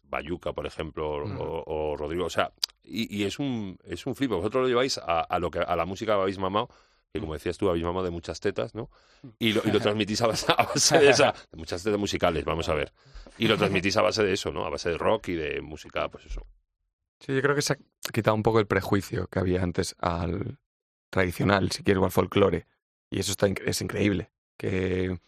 Bayuca, 0.03 0.53
por 0.53 0.67
ejemplo, 0.67 1.09
o- 1.09 1.25
Mm. 1.27 1.37
o, 1.41 1.63
o 1.65 1.97
Rodrigo, 1.97 2.25
o 2.25 2.29
sea, 2.29 2.51
y, 2.83 3.11
y 3.15 3.23
es 3.23 3.39
un 3.39 3.79
es 3.85 4.05
un 4.05 4.13
flipe. 4.13 4.35
Vosotros 4.35 4.61
lo 4.61 4.67
lleváis 4.69 4.99
a, 4.99 5.21
a 5.21 5.39
lo 5.39 5.49
que 5.49 5.57
a 5.59 5.75
la 5.75 5.85
música 5.85 6.13
que 6.15 6.21
habéis 6.21 6.37
mamado, 6.37 6.69
que 7.11 7.19
como 7.19 7.33
decías 7.33 7.57
tú, 7.57 7.69
habéis 7.69 7.85
mamado 7.85 8.05
de 8.05 8.11
muchas 8.11 8.39
tetas, 8.39 8.75
¿no? 8.75 8.91
Y 9.39 9.53
lo, 9.53 9.61
y 9.65 9.71
lo 9.71 9.79
transmitís 9.79 10.21
a 10.21 10.27
base, 10.27 10.45
a 10.55 10.63
base 10.63 10.99
de 10.99 11.09
esa, 11.09 11.31
de 11.51 11.57
muchas 11.57 11.81
tetas 11.81 11.99
musicales, 11.99 12.45
vamos 12.45 12.69
a 12.69 12.75
ver. 12.75 12.93
Y 13.39 13.47
lo 13.47 13.57
transmitís 13.57 13.97
a 13.97 14.03
base 14.03 14.21
de 14.23 14.33
eso, 14.33 14.51
¿no? 14.51 14.63
A 14.63 14.69
base 14.69 14.89
de 14.91 14.97
rock 14.99 15.29
y 15.29 15.33
de 15.33 15.61
música, 15.61 16.07
pues 16.09 16.25
eso. 16.27 16.45
Sí, 17.19 17.33
yo 17.33 17.41
creo 17.41 17.55
que 17.55 17.61
se 17.61 17.73
ha 17.73 17.77
quitado 18.13 18.35
un 18.35 18.43
poco 18.43 18.59
el 18.59 18.67
prejuicio 18.67 19.27
que 19.27 19.39
había 19.39 19.63
antes 19.63 19.95
al 19.99 20.57
tradicional, 21.09 21.71
si 21.71 21.83
quieres, 21.83 22.01
o 22.01 22.05
al 22.05 22.11
folclore. 22.11 22.67
Y 23.09 23.19
eso 23.19 23.31
está, 23.31 23.47
es 23.47 23.81
increíble. 23.81 24.31
Que, 24.57 25.19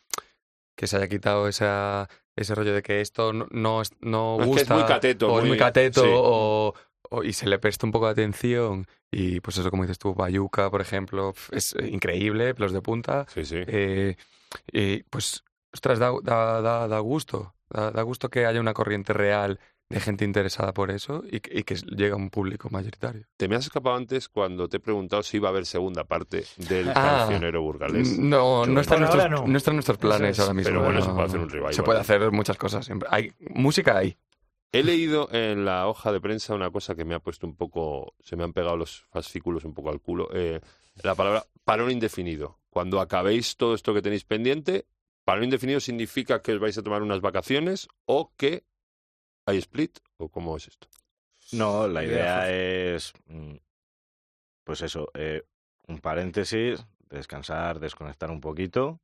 que 0.76 0.88
se 0.88 0.98
haya 0.98 1.08
quitado 1.08 1.48
esa, 1.48 2.10
ese 2.36 2.56
rollo 2.56 2.74
de 2.74 2.82
que 2.84 3.02
esto 3.02 3.34
no, 3.34 3.48
no, 3.52 3.82
no 4.02 4.38
Es 4.40 4.44
que 4.44 4.46
gusta. 4.48 4.62
es 4.76 4.80
muy 4.82 4.88
cateto, 4.88 5.28
O 5.34 5.38
es 5.38 5.42
muy- 5.44 5.50
muy 5.50 5.58
cateto, 5.58 6.02
sí. 6.04 6.10
o, 6.14 6.74
o- 7.10 7.24
y 7.24 7.34
se 7.34 7.48
le 7.48 7.58
presta 7.60 7.86
un 7.86 7.92
poco 7.92 8.06
de 8.08 8.12
atención. 8.12 8.86
Y 9.12 9.40
pues 9.40 9.58
eso, 9.58 9.70
como 9.70 9.84
dices 9.84 9.98
tú, 10.00 10.14
Bayuca, 10.14 10.70
por 10.70 10.82
ejemplo, 10.82 11.34
es 11.52 11.76
increíble, 11.82 12.54
pelos 12.54 12.74
de 12.74 12.82
punta. 12.82 13.26
Sí, 13.34 13.46
sí. 13.46 13.56
Eh, 13.66 14.16
y 14.72 15.04
pues, 15.04 15.44
ostras, 15.74 16.00
da, 16.00 16.12
da, 16.22 16.62
da, 16.62 16.88
da 16.88 17.00
gusto. 17.00 17.54
Da, 17.70 17.92
da 17.92 18.02
gusto 18.02 18.30
que 18.30 18.46
haya 18.46 18.60
una 18.60 18.74
corriente 18.74 19.14
real 19.14 19.60
de 19.90 20.00
gente 20.02 20.26
interesada 20.26 20.74
por 20.74 20.92
eso 20.92 21.24
y, 21.32 21.40
que- 21.40 21.60
y 21.60 21.64
que 21.64 21.76
llegue 21.76 22.12
a 22.12 22.16
un 22.16 22.30
público 22.30 22.70
mayoritario. 22.70 23.26
Te 23.38 23.48
me 23.48 23.56
has 23.56 23.66
escapado 23.66 23.96
antes 23.96 24.28
cuando 24.28 24.68
te 24.68 24.78
he 24.78 24.80
preguntado 24.82 25.24
si 25.24 25.38
iba 25.38 25.48
a 25.48 25.52
haber 25.52 25.66
segunda 25.66 26.04
parte 26.04 26.44
del 26.58 26.90
Ah, 26.90 27.20
cancionero 27.22 27.62
burgalés. 27.62 28.18
No, 28.20 28.66
no 28.66 28.82
está, 28.82 28.98
nuestros, 28.98 29.30
no. 29.48 29.58
está 29.58 29.72
en 29.72 29.76
nuestros 29.78 29.98
planes 29.98 30.32
es. 30.32 30.40
ahora 30.40 30.54
mismo. 30.54 30.70
Pero 30.72 30.84
bueno, 30.84 31.00
no. 31.00 31.06
se 31.06 31.12
puede 31.12 31.26
hacer 31.28 31.40
un 31.40 31.50
revival. 31.50 31.74
Se 31.74 31.84
puede 31.84 32.00
hacer 32.00 32.32
muchas 32.32 32.58
cosas 32.58 32.86
siempre. 32.86 33.08
Hay, 33.12 33.32
música 33.52 33.98
hay. 33.98 34.18
He 34.74 34.84
leído 34.84 35.30
en 35.32 35.64
la 35.64 35.88
hoja 35.88 36.12
de 36.12 36.20
prensa 36.20 36.54
una 36.54 36.70
cosa 36.70 36.94
que 36.94 37.06
me 37.06 37.16
ha 37.16 37.20
puesto 37.20 37.48
un 37.48 37.56
poco, 37.56 38.14
se 38.20 38.36
me 38.36 38.44
han 38.44 38.52
pegado 38.52 38.76
los 38.76 39.06
fascículos 39.12 39.64
un 39.64 39.74
poco 39.74 39.90
al 39.90 40.02
culo. 40.02 40.28
eh, 40.34 40.60
la 41.04 41.16
palabra 41.16 41.46
parón 41.64 41.92
indefinido. 41.92 42.60
Cuando 42.70 43.00
acabéis 43.00 43.56
todo 43.56 43.74
esto 43.76 43.94
que 43.94 44.02
tenéis 44.02 44.26
pendiente, 44.26 44.86
parón 45.24 45.46
indefinido 45.46 45.80
significa 45.80 46.42
que 46.42 46.52
os 46.54 46.60
vais 46.60 46.78
a 46.78 46.84
tomar 46.84 47.02
unas 47.02 47.22
vacaciones 47.22 47.88
o 48.06 48.34
que 48.36 48.66
hay 49.48 49.58
split 49.58 49.98
o 50.18 50.30
cómo 50.30 50.56
es 50.58 50.68
esto. 50.68 50.88
No, 51.54 51.88
la 51.88 52.04
Idea 52.04 52.52
es, 52.52 53.14
mm, 53.28 53.56
pues 54.64 54.82
eso, 54.82 55.10
eh, 55.14 55.44
un 55.88 56.00
paréntesis, 56.00 56.86
descansar, 57.10 57.80
desconectar 57.80 58.30
un 58.30 58.42
poquito 58.42 59.00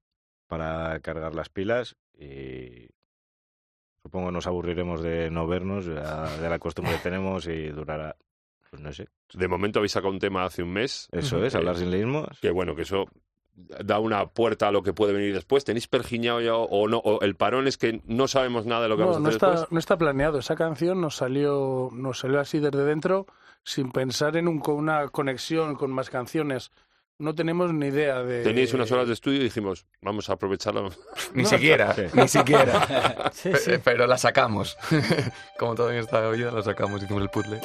para 0.48 1.00
cargar 1.00 1.34
las 1.34 1.50
pilas 1.50 1.96
y 2.14 2.90
supongo 4.02 4.32
nos 4.32 4.46
aburriremos 4.46 5.02
de 5.02 5.32
no 5.32 5.48
vernos, 5.48 5.86
ya 5.86 6.38
de 6.38 6.50
la 6.50 6.60
costumbre 6.60 6.96
que 6.96 7.00
tenemos 7.04 7.48
y 7.48 7.70
durará, 7.70 8.18
pues 8.70 8.82
no 8.82 8.92
sé. 8.92 9.08
De 9.34 9.48
momento 9.48 9.80
habéis 9.80 9.94
sacado 9.94 10.12
un 10.12 10.20
tema 10.20 10.44
hace 10.44 10.62
un 10.62 10.74
mes, 10.74 11.08
Eso 11.14 11.42
es, 11.46 11.56
hablar 11.56 11.78
sin 11.78 11.90
leísmos. 11.90 12.38
que 12.42 12.52
bueno, 12.52 12.76
que 12.76 12.82
eso 12.82 13.06
da 13.56 14.00
una 14.00 14.26
puerta 14.28 14.68
a 14.68 14.72
lo 14.72 14.82
que 14.84 14.94
puede 14.94 15.14
venir 15.14 15.34
después. 15.34 15.64
¿Tenéis 15.64 15.88
pergiñado 15.88 16.42
ya 16.42 16.56
o 16.56 16.88
no? 16.88 16.98
O 16.98 17.22
el 17.22 17.36
parón 17.36 17.68
es 17.68 17.78
que 17.78 18.02
no 18.06 18.28
sabemos 18.28 18.66
nada 18.66 18.84
de 18.84 18.90
lo 18.90 18.96
que 18.98 19.02
No, 19.04 19.08
vamos 19.12 19.18
a 19.18 19.22
no 19.22 19.28
hacer 19.30 19.36
está, 19.38 19.50
después. 19.52 19.72
no 19.72 19.80
está 19.80 19.98
planeado. 19.98 20.40
Esa 20.40 20.56
canción 20.56 21.00
nos 21.02 21.16
salió, 21.16 21.90
nos 21.94 22.20
salió 22.20 22.40
así 22.40 22.60
desde 22.60 22.84
dentro, 22.84 23.28
sin 23.64 23.92
pensar 23.92 24.36
en 24.38 24.48
un, 24.48 24.60
con 24.60 24.76
una 24.76 25.08
conexión 25.10 25.76
con 25.76 25.92
más 25.92 26.10
canciones. 26.10 26.72
No 27.20 27.36
tenemos 27.36 27.72
ni 27.72 27.86
idea 27.88 28.24
de. 28.24 28.42
Teníais 28.44 28.74
unas 28.74 28.92
horas 28.92 29.08
de 29.08 29.14
estudio 29.14 29.40
y 29.40 29.44
dijimos, 29.44 29.86
vamos 30.02 30.30
a 30.30 30.34
aprovecharla. 30.34 30.90
Ni 31.36 31.44
No, 31.44 31.50
siquiera, 31.50 31.94
sí. 31.94 32.04
ni 32.14 32.28
siquiera. 32.28 33.30
Sí, 33.34 33.52
sí. 33.56 33.72
Pero 33.84 34.08
la 34.08 34.18
sacamos. 34.18 34.78
Como 35.60 35.76
todo 35.76 35.92
en 35.92 36.00
esta 36.00 36.28
vida, 36.32 36.52
la 36.52 36.64
sacamos, 36.64 37.02
hicimos 37.04 37.22
el 37.22 37.30
puzzle. 37.30 37.62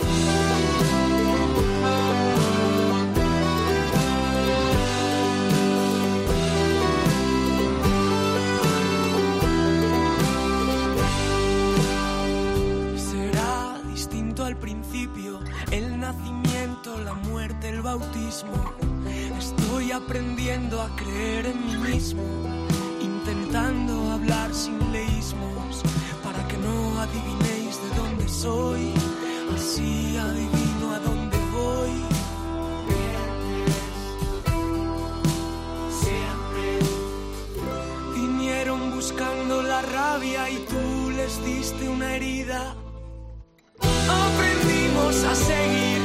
Aprendiendo 20.09 20.81
a 20.81 20.89
creer 20.97 21.45
en 21.45 21.67
mí 21.67 21.77
mismo, 21.93 22.23
intentando 22.99 24.11
hablar 24.13 24.55
sin 24.55 24.79
leísmos, 24.91 25.83
para 26.25 26.49
que 26.49 26.57
no 26.57 26.99
adivinéis 26.99 27.79
de 27.83 27.91
dónde 27.95 28.27
soy, 28.27 28.95
así 29.55 30.17
adivino 30.17 30.95
a 30.95 30.99
dónde 31.01 31.37
voy. 31.53 31.95
Vinieron 38.15 38.95
buscando 38.95 39.63
la 39.63 39.83
rabia 39.83 40.49
y 40.49 40.57
tú 40.71 41.11
les 41.19 41.45
diste 41.45 41.87
una 41.87 42.15
herida. 42.15 42.75
Aprendimos 44.25 45.25
a 45.25 45.35
seguir, 45.35 45.98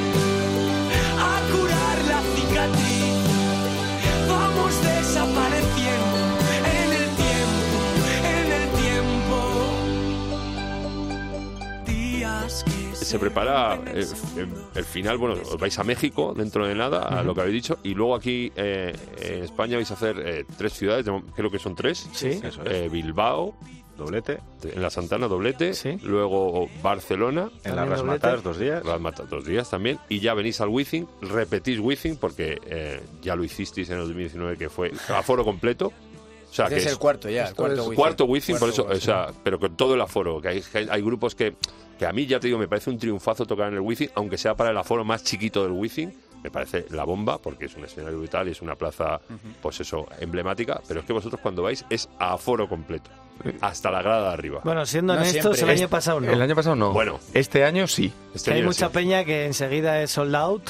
Se 13.13 13.19
prepara 13.19 13.79
eh, 13.93 14.07
el 14.73 14.85
final, 14.85 15.19
bueno, 15.19 15.35
os 15.35 15.59
vais 15.59 15.77
a 15.77 15.83
México 15.83 16.33
dentro 16.35 16.65
de 16.65 16.73
nada, 16.73 17.03
a 17.03 17.21
lo 17.21 17.35
que 17.35 17.41
habéis 17.41 17.53
dicho, 17.61 17.77
y 17.83 17.93
luego 17.93 18.15
aquí 18.15 18.51
eh, 18.55 18.91
en 19.21 19.43
España 19.43 19.75
vais 19.75 19.91
a 19.91 19.93
hacer 19.93 20.15
eh, 20.25 20.45
tres 20.57 20.73
ciudades, 20.73 21.05
creo 21.35 21.51
que 21.51 21.59
son 21.59 21.75
tres. 21.75 22.09
Sí. 22.11 22.39
Eso 22.43 22.63
es. 22.65 22.91
Bilbao, 22.91 23.53
Doblete, 23.95 24.39
en 24.63 24.81
la 24.81 24.89
Santana, 24.89 25.27
doblete, 25.27 25.75
Sí. 25.75 25.99
luego 26.01 26.67
Barcelona, 26.81 27.51
en 27.63 27.75
las 27.75 27.85
También 27.85 27.89
rasmatas 27.89 28.41
dos 28.41 28.57
días. 28.57 28.83
Las 28.83 28.99
mata 28.99 29.21
dos 29.25 29.45
días 29.45 29.69
también, 29.69 29.99
y 30.09 30.19
ya 30.19 30.33
venís 30.33 30.59
al 30.59 30.69
Wizzing, 30.69 31.07
repetís 31.21 31.77
Wizzing, 31.79 32.17
porque 32.17 32.57
eh, 32.65 32.99
ya 33.21 33.35
lo 33.35 33.43
hicisteis 33.43 33.91
en 33.91 33.97
el 33.99 34.05
2019, 34.05 34.57
que 34.57 34.69
fue 34.71 34.91
aforo 35.15 35.45
completo. 35.45 35.93
O 36.53 36.55
sea, 36.55 36.65
Ese 36.67 36.75
que 36.75 36.79
es 36.81 36.85
es 36.85 36.91
el 36.93 36.99
cuarto 36.99 37.29
ya, 37.31 37.47
el 37.47 37.55
cuarto 37.55 37.81
es 37.81 37.87
wifi. 37.87 37.95
cuarto 37.95 38.25
Wizzing, 38.25 38.57
por 38.59 38.69
eso, 38.69 38.85
o 38.87 38.95
sea, 38.97 39.27
pero 39.43 39.57
con 39.59 39.75
todo 39.75 39.95
el 39.95 40.01
aforo, 40.01 40.39
que 40.39 40.49
hay, 40.49 40.61
que 40.61 40.87
hay 40.87 41.01
grupos 41.01 41.33
que, 41.33 41.55
que 41.97 42.05
a 42.05 42.13
mí, 42.13 42.27
ya 42.27 42.39
te 42.39 42.45
digo, 42.45 42.59
me 42.59 42.67
parece 42.67 42.91
un 42.91 42.99
triunfazo 42.99 43.47
tocar 43.47 43.69
en 43.69 43.73
el 43.73 43.79
Wizzing, 43.79 44.11
aunque 44.13 44.37
sea 44.37 44.53
para 44.55 44.69
el 44.69 44.77
aforo 44.77 45.03
más 45.03 45.23
chiquito 45.23 45.63
del 45.63 45.71
Wizzing, 45.71 46.13
me 46.43 46.51
parece 46.51 46.85
la 46.91 47.05
bomba, 47.05 47.39
porque 47.39 47.65
es 47.65 47.75
un 47.75 47.85
escenario 47.85 48.19
brutal 48.19 48.47
y 48.47 48.51
es 48.51 48.61
una 48.61 48.75
plaza, 48.75 49.19
pues 49.63 49.79
eso, 49.79 50.05
emblemática, 50.19 50.79
pero 50.87 50.99
es 50.99 51.07
que 51.07 51.13
vosotros 51.13 51.41
cuando 51.41 51.63
vais 51.63 51.83
es 51.89 52.07
a 52.19 52.33
aforo 52.33 52.69
completo, 52.69 53.09
hasta 53.61 53.89
la 53.89 54.03
grada 54.03 54.27
de 54.27 54.33
arriba. 54.35 54.61
Bueno, 54.63 54.85
siendo 54.85 55.15
No 55.15 55.21
honestos, 55.21 55.55
siempre. 55.57 55.73
el 55.73 55.79
año 55.81 55.89
pasado 55.89 56.21
no. 56.21 56.31
El 56.31 56.39
año 56.39 56.53
pasado 56.55 56.75
no. 56.75 56.93
Bueno. 56.93 57.19
Este 57.33 57.63
año 57.63 57.87
sí. 57.87 58.13
Este 58.35 58.51
hay 58.51 58.59
año 58.59 58.67
mucha 58.67 58.87
sí. 58.89 58.93
peña 58.93 59.23
que 59.25 59.45
enseguida 59.47 60.03
es 60.03 60.11
sold 60.11 60.35
out, 60.35 60.69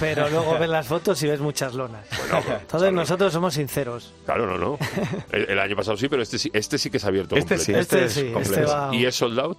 pero 0.00 0.28
luego 0.28 0.58
ves 0.58 0.68
las 0.68 0.86
fotos 0.86 1.22
y 1.22 1.28
ves 1.28 1.40
muchas 1.40 1.74
lonas. 1.74 2.06
Bueno, 2.18 2.38
Entonces 2.38 2.68
claro, 2.78 2.92
nosotros 2.92 3.32
somos 3.32 3.54
sinceros. 3.54 4.12
Claro, 4.24 4.46
no, 4.46 4.58
no. 4.58 4.78
El, 5.32 5.50
el 5.50 5.58
año 5.58 5.76
pasado 5.76 5.96
sí, 5.96 6.08
pero 6.08 6.22
este 6.22 6.38
sí, 6.38 6.50
este 6.52 6.78
sí 6.78 6.90
que 6.90 6.98
se 6.98 7.06
ha 7.06 7.08
abierto 7.10 7.36
Este 7.36 7.56
completo. 7.56 7.64
sí, 7.64 7.80
Este, 7.80 8.04
es 8.06 8.12
sí, 8.12 8.32
este 8.40 8.64
va, 8.64 8.94
¿Y 8.94 9.04
es 9.06 9.14
sold 9.14 9.38
out? 9.38 9.58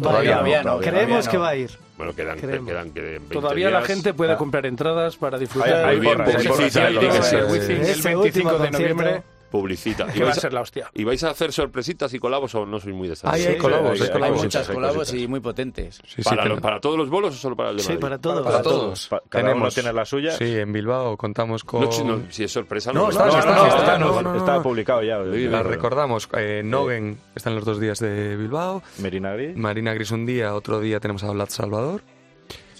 Todavía 0.00 0.38
a 0.38 0.48
ir. 0.48 0.56
no, 0.58 0.62
todavía 0.62 0.90
Creemos 0.90 1.24
no. 1.26 1.30
que 1.32 1.38
va 1.38 1.48
a 1.48 1.56
ir. 1.56 1.70
Bueno, 1.96 2.14
quedan, 2.14 2.38
Creemos. 2.38 2.68
quedan, 2.68 2.90
quedan 2.92 3.10
20 3.28 3.34
Todavía 3.34 3.70
la 3.70 3.78
días. 3.78 3.88
gente 3.88 4.14
puede 4.14 4.32
Ah. 4.32 4.36
comprar 4.36 4.64
entradas 4.66 5.16
para 5.16 5.36
disfrutar 5.38 5.72
Hay- 5.84 5.96
hay 5.98 6.06
hay 6.06 6.06
hay 6.06 6.16
el 6.16 6.24
25 8.02 8.20
último 8.20 8.52
de 8.58 8.70
noviembre. 8.70 9.22
Publicita. 9.50 10.06
¿Y 10.08 10.12
Que 10.12 10.20
va 10.20 10.26
a 10.26 10.28
vais, 10.28 10.38
a, 10.38 10.40
ser 10.40 10.52
la 10.52 10.60
hostia. 10.60 10.90
y 10.94 11.04
vais 11.04 11.22
a 11.24 11.30
hacer 11.30 11.52
sorpresitas 11.52 12.12
y 12.14 12.18
colabos 12.18 12.54
o 12.54 12.64
no 12.66 12.78
sois 12.78 12.94
muy 12.94 13.08
de 13.08 13.16
hay 13.24 13.42
Sí, 13.42 13.56
colabos, 13.56 14.00
hay- 14.00 14.10
colabos. 14.10 14.38
Hay 14.38 14.44
muchas 14.44 14.68
hay 14.68 14.74
colabos 14.74 14.96
cositas. 14.98 15.20
y 15.22 15.28
muy 15.28 15.40
potentes. 15.40 15.96
Sí, 16.06 16.22
sí, 16.22 16.22
¿Para, 16.22 16.56
¿Para 16.56 16.80
todos 16.80 16.96
los 16.96 17.10
bolos 17.10 17.34
o 17.34 17.38
solo 17.38 17.56
para 17.56 17.70
el 17.70 17.76
de 17.78 17.82
Sí, 17.82 17.88
Madrid? 17.90 18.00
para 18.00 18.18
todos. 18.18 18.42
para 18.44 18.62
todos. 18.62 19.08
Pa- 19.08 19.22
Cada 19.28 19.44
uno 19.44 19.52
Tenemos- 19.52 19.74
tiene 19.74 19.92
la 19.92 20.04
suya. 20.04 20.30
Sí, 20.32 20.56
en 20.56 20.72
Bilbao 20.72 21.16
contamos 21.16 21.64
con... 21.64 21.82
No, 21.82 21.92
si, 21.92 22.04
no, 22.04 22.22
si 22.30 22.44
es 22.44 22.52
sorpresa, 22.52 22.92
no. 22.92 23.10
Está, 23.10 24.62
publicado 24.62 25.02
ya. 25.02 25.22
Sí, 25.32 25.48
La 25.48 25.62
recordamos. 25.62 26.28
Eh, 26.36 26.62
Nogen 26.64 27.18
está 27.34 27.50
en 27.50 27.56
los 27.56 27.64
dos 27.64 27.80
días 27.80 27.98
de 27.98 28.36
Bilbao. 28.36 28.82
Merina 28.98 29.32
Gris. 29.32 29.56
Marina 29.56 29.92
Gris 29.94 30.10
un 30.10 30.26
día, 30.26 30.54
otro 30.54 30.80
día 30.80 31.00
tenemos 31.00 31.24
a 31.24 31.30
Vlad 31.30 31.48
Salvador. 31.48 32.02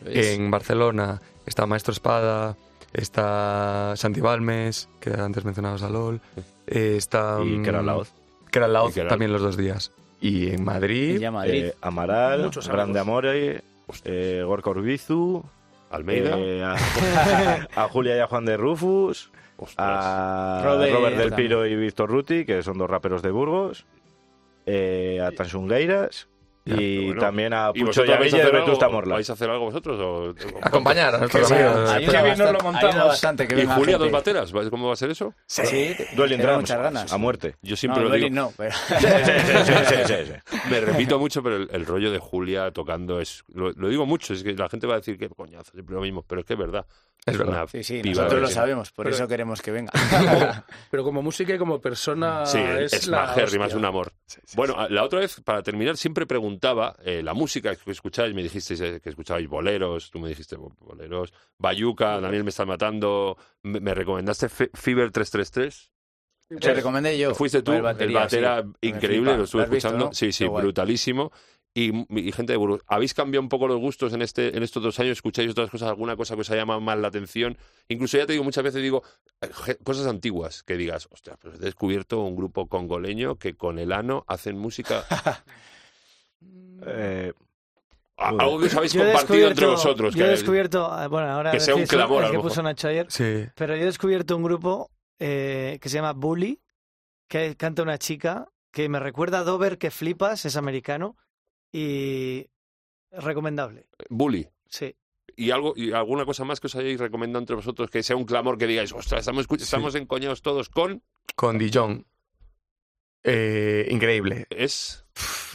En 0.05 0.51
Barcelona 0.51 1.21
está 1.47 1.67
Maestro 1.67 1.93
Espada, 1.93 2.57
está 2.93 3.95
Santi 3.97 4.21
Balmes, 4.21 4.89
que 5.01 5.11
antes 5.11 5.45
mencionabas 5.45 5.83
a 5.83 5.91
LOL. 5.91 6.21
eh, 6.67 6.95
está... 6.97 7.39
Y 7.43 7.59
mm, 7.59 7.65
Keral 7.65 7.87
Laoz. 7.87 8.13
Keral 8.51 8.73
Laoz 8.73 8.95
Keral. 8.95 9.09
también 9.09 9.33
los 9.33 9.43
dos 9.43 9.57
días. 9.57 9.93
Y 10.21 10.49
en 10.49 10.61
Y 10.61 10.63
Madrid... 10.63 11.19
ya 11.21 11.31
Madrid. 11.31 11.67
Eh, 11.67 11.75
Amaral, 11.81 12.43
Muchos 12.45 12.69
Grande. 12.69 12.99
Amore, 13.01 13.63
eh, 14.05 14.43
Gorka 14.45 14.71
Urbizu, 14.71 15.43
Almeida. 15.91 16.37
eh, 16.39 16.63
a, 16.63 16.77
a 17.85 17.89
Julia 17.89 18.17
y 18.17 18.21
a 18.21 18.27
Juan 18.27 18.45
de 18.45 18.57
Rufus, 18.57 19.31
Ostras. 19.57 19.77
a 20.05 20.61
Robert 20.65 20.93
Robert, 20.93 21.17
del. 21.17 21.33
Piro 21.33 21.67
y 21.67 21.75
Víctor 21.77 22.11
Ruti, 22.11 22.45
que 22.45 22.63
son 22.63 22.77
dos 22.79 22.89
raperos 22.91 23.23
de 23.23 23.31
Burgos, 23.31 23.87
eh, 24.67 25.21
a 25.27 25.31
Tansungueiras 25.33 26.29
Ya, 26.77 26.83
y 26.83 27.07
bueno. 27.07 27.21
también 27.21 27.53
a 27.53 27.71
¿Y 27.75 27.85
Pucho 27.85 28.05
vais 28.07 28.33
a, 28.33 28.37
y 28.37 28.41
hacer 28.41 28.53
Vetusta 28.53 28.89
Morla. 28.89 29.15
vais 29.15 29.29
a 29.31 29.33
hacer 29.35 29.51
algo 29.51 29.65
vosotros? 29.67 29.99
O, 30.01 30.35
Acompañar 30.63 31.15
a 31.15 31.19
nuestros 31.19 31.51
amigos. 31.51 32.39
lo 32.53 32.61
montamos. 32.61 32.97
bastante 33.07 33.47
que 33.47 33.61
¿Y 33.63 33.67
Julia, 33.67 33.99
dos 33.99 34.11
bateras? 34.11 34.55
¿Va- 34.55 34.69
¿Cómo 34.71 34.87
va 34.89 34.93
a 34.95 34.97
ser 34.97 35.11
eso? 35.11 35.35
Sí, 35.47 35.63
Dueling 36.17 36.39
tengo 36.39 36.53
Drums, 36.53 36.63
muchas 36.71 36.83
ganas. 36.83 37.13
a 37.13 37.19
muerte. 37.19 37.57
Yo 37.63 37.77
siempre 37.77 38.03
no, 38.03 38.09
lo 38.09 38.15
digo. 38.15 38.29
Dueling 38.29 38.35
no, 38.35 38.53
pero... 38.57 38.73
Sí, 39.01 39.07
sí, 39.07 39.33
sí, 39.65 39.73
sí, 39.87 39.95
sí, 40.07 40.15
sí. 40.27 40.59
Me 40.71 40.81
repito 40.81 41.19
mucho, 41.19 41.43
pero 41.43 41.57
el, 41.57 41.69
el 41.73 41.87
rollo 41.87 42.11
de 42.11 42.19
Julia 42.19 42.71
tocando 42.71 43.21
es. 43.21 43.45
Lo, 43.53 43.71
lo 43.73 43.89
digo 43.89 44.07
mucho, 44.07 44.33
es 44.35 44.43
que 44.43 44.53
la 44.55 44.69
gente 44.69 44.87
va 44.87 44.95
a 44.95 44.99
decir 44.99 45.19
que 45.19 45.29
coñazo, 45.29 45.73
siempre 45.73 45.95
lo 45.95 46.01
mismo, 46.03 46.23
pero 46.27 46.41
es 46.41 46.47
que 46.47 46.55
es 46.55 46.59
verdad. 46.59 46.87
Es 47.27 47.37
verdad. 47.37 47.69
Sí, 47.71 47.85
sí, 47.85 48.01
piba 48.01 48.23
nosotros 48.23 48.41
lo 48.43 48.49
sabemos, 48.49 48.91
por 48.93 49.05
Pero- 49.05 49.15
eso 49.17 49.29
queremos 49.29 49.61
que 49.61 49.71
venga. 49.71 49.93
Pero 50.91 51.05
como 51.05 51.23
música 51.23 51.55
y 51.55 51.59
como 51.59 51.79
persona 51.81 52.47
Sí, 52.47 52.59
es, 52.59 52.93
es, 52.95 53.07
la 53.09 53.27
majérrima, 53.27 53.67
es 53.67 53.75
un 53.75 53.85
amor. 53.85 54.13
bueno, 54.55 54.75
a- 54.79 54.89
la 54.89 55.05
otra 55.05 55.21
vez, 55.21 55.41
para 55.43 55.63
terminar, 55.63 55.97
siempre 55.99 56.27
preguntaba 56.27 56.97
eh, 57.05 57.23
la 57.23 57.35
música 57.35 57.77
que 57.77 57.91
escucháis. 57.91 58.35
Me 58.35 58.43
dijisteis 58.43 58.81
eh, 58.81 59.01
que 59.03 59.11
escuchabais 59.11 59.49
boleros, 59.49 60.11
tú 60.11 60.19
me 60.19 60.29
dijiste 60.31 60.57
bo- 60.57 60.75
boleros. 60.81 61.33
Bayuca, 61.59 62.19
Daniel 62.21 62.43
me 62.45 62.51
está 62.51 62.65
matando. 62.65 63.37
Me, 63.63 63.81
me 63.81 63.95
recomendaste 63.95 64.49
Fe- 64.49 64.71
Fever 64.73 65.11
333. 65.11 65.91
Te 66.59 66.75
recomendé 66.75 67.17
yo. 67.17 67.35
Fuiste 67.35 67.63
tú, 67.63 67.73
el, 67.73 67.83
batería, 67.83 68.19
batera 68.21 68.65
increíble, 68.81 69.37
lo 69.37 69.45
estuve 69.45 69.61
¿Lo 69.61 69.65
has 69.67 69.71
visto, 69.71 69.89
escuchando. 69.89 70.07
no? 70.07 70.13
Sí, 70.15 70.33
sí, 70.33 70.49
brutalísimo. 70.49 71.31
Y, 71.73 71.93
y 72.19 72.33
gente 72.33 72.53
de 72.53 72.57
Burgos, 72.57 72.83
¿habéis 72.89 73.15
cambiado 73.15 73.43
un 73.43 73.49
poco 73.49 73.69
los 73.69 73.79
gustos 73.79 74.13
en 74.13 74.23
este 74.23 74.57
en 74.57 74.63
estos 74.65 74.83
dos 74.83 74.99
años? 74.99 75.13
¿Escucháis 75.13 75.53
otras 75.53 75.71
cosas, 75.71 75.89
alguna 75.89 76.17
cosa 76.17 76.35
que 76.35 76.41
os 76.41 76.51
ha 76.51 76.57
llamado 76.57 76.81
más 76.81 76.99
la 76.99 77.09
atención? 77.09 77.57
Incluso 77.89 78.19
ya 78.19 78.27
te 78.27 78.33
digo, 78.33 78.43
muchas 78.43 78.65
veces 78.65 78.83
digo 78.83 79.05
eh, 79.41 79.77
cosas 79.85 80.09
antiguas, 80.09 80.65
que 80.65 80.77
digas, 80.77 81.07
ostras, 81.13 81.39
pues 81.41 81.55
he 81.55 81.65
descubierto 81.65 82.21
un 82.25 82.35
grupo 82.35 82.67
congoleño 82.67 83.37
que 83.37 83.55
con 83.55 83.79
el 83.79 83.93
ano 83.93 84.25
hacen 84.27 84.59
música. 84.59 85.05
Eh, 86.87 87.35
algo 88.17 88.59
que 88.59 88.67
os 88.67 88.75
habéis 88.75 88.93
Yo 88.95 89.05
compartido 89.05 89.49
entre 89.49 89.67
vosotros. 89.67 90.15
Yo 90.15 90.25
he 90.25 90.31
descubierto, 90.31 90.87
ah, 90.87 91.09
bueno, 91.09 91.29
ahora 91.29 91.53
que 91.53 91.61
sea 91.61 91.75
un 91.75 91.85
clamor, 91.87 92.23
a 92.25 92.27
el 92.29 92.33
lo 92.33 92.39
que 92.39 92.43
puso 92.43 92.63
mejor. 92.63 92.65
Nacho 92.65 92.89
ayer, 92.89 93.07
Sí. 93.11 93.47
pero 93.55 93.77
yo 93.77 93.83
he 93.83 93.87
descubierto 93.87 94.37
un 94.37 94.43
grupo 94.43 94.91
eh, 95.19 95.79
que 95.81 95.89
se 95.89 95.97
llama 95.97 96.13
Bully, 96.13 96.61
que 97.29 97.57
canta 97.57 97.83
una 97.83 97.99
chica 97.99 98.49
que 98.73 98.89
me 98.89 98.99
recuerda 98.99 99.41
a 99.41 99.45
Dover, 99.45 99.79
que 99.79 99.91
flipas, 99.91 100.45
es 100.45 100.57
americano 100.57 101.17
y 101.73 102.47
recomendable. 103.11 103.87
Bully. 104.09 104.49
Sí. 104.67 104.95
Y, 105.37 105.51
algo, 105.53 105.73
y 105.77 105.93
alguna 105.93 106.25
cosa 106.27 106.45
más 106.45 106.61
que 106.61 106.67
os 106.67 106.77
hayáis 106.77 107.01
recomendado 107.01 107.41
entre 107.41 107.57
vosotros 107.57 107.89
que 107.91 108.03
sea 108.03 108.17
un 108.17 108.25
clamor 108.25 108.59
que 108.59 108.67
digáis, 108.67 108.93
ostras, 108.93 109.21
estamos, 109.21 109.47
Sí. 109.49 109.57
estamos 109.63 109.95
encoñados 109.95 110.43
todos 110.43 110.69
con. 110.69 111.03
Con 111.35 111.57
Dijon. 111.59 112.07
Eh, 113.23 113.87
increíble. 113.91 114.47
Es. 114.51 115.05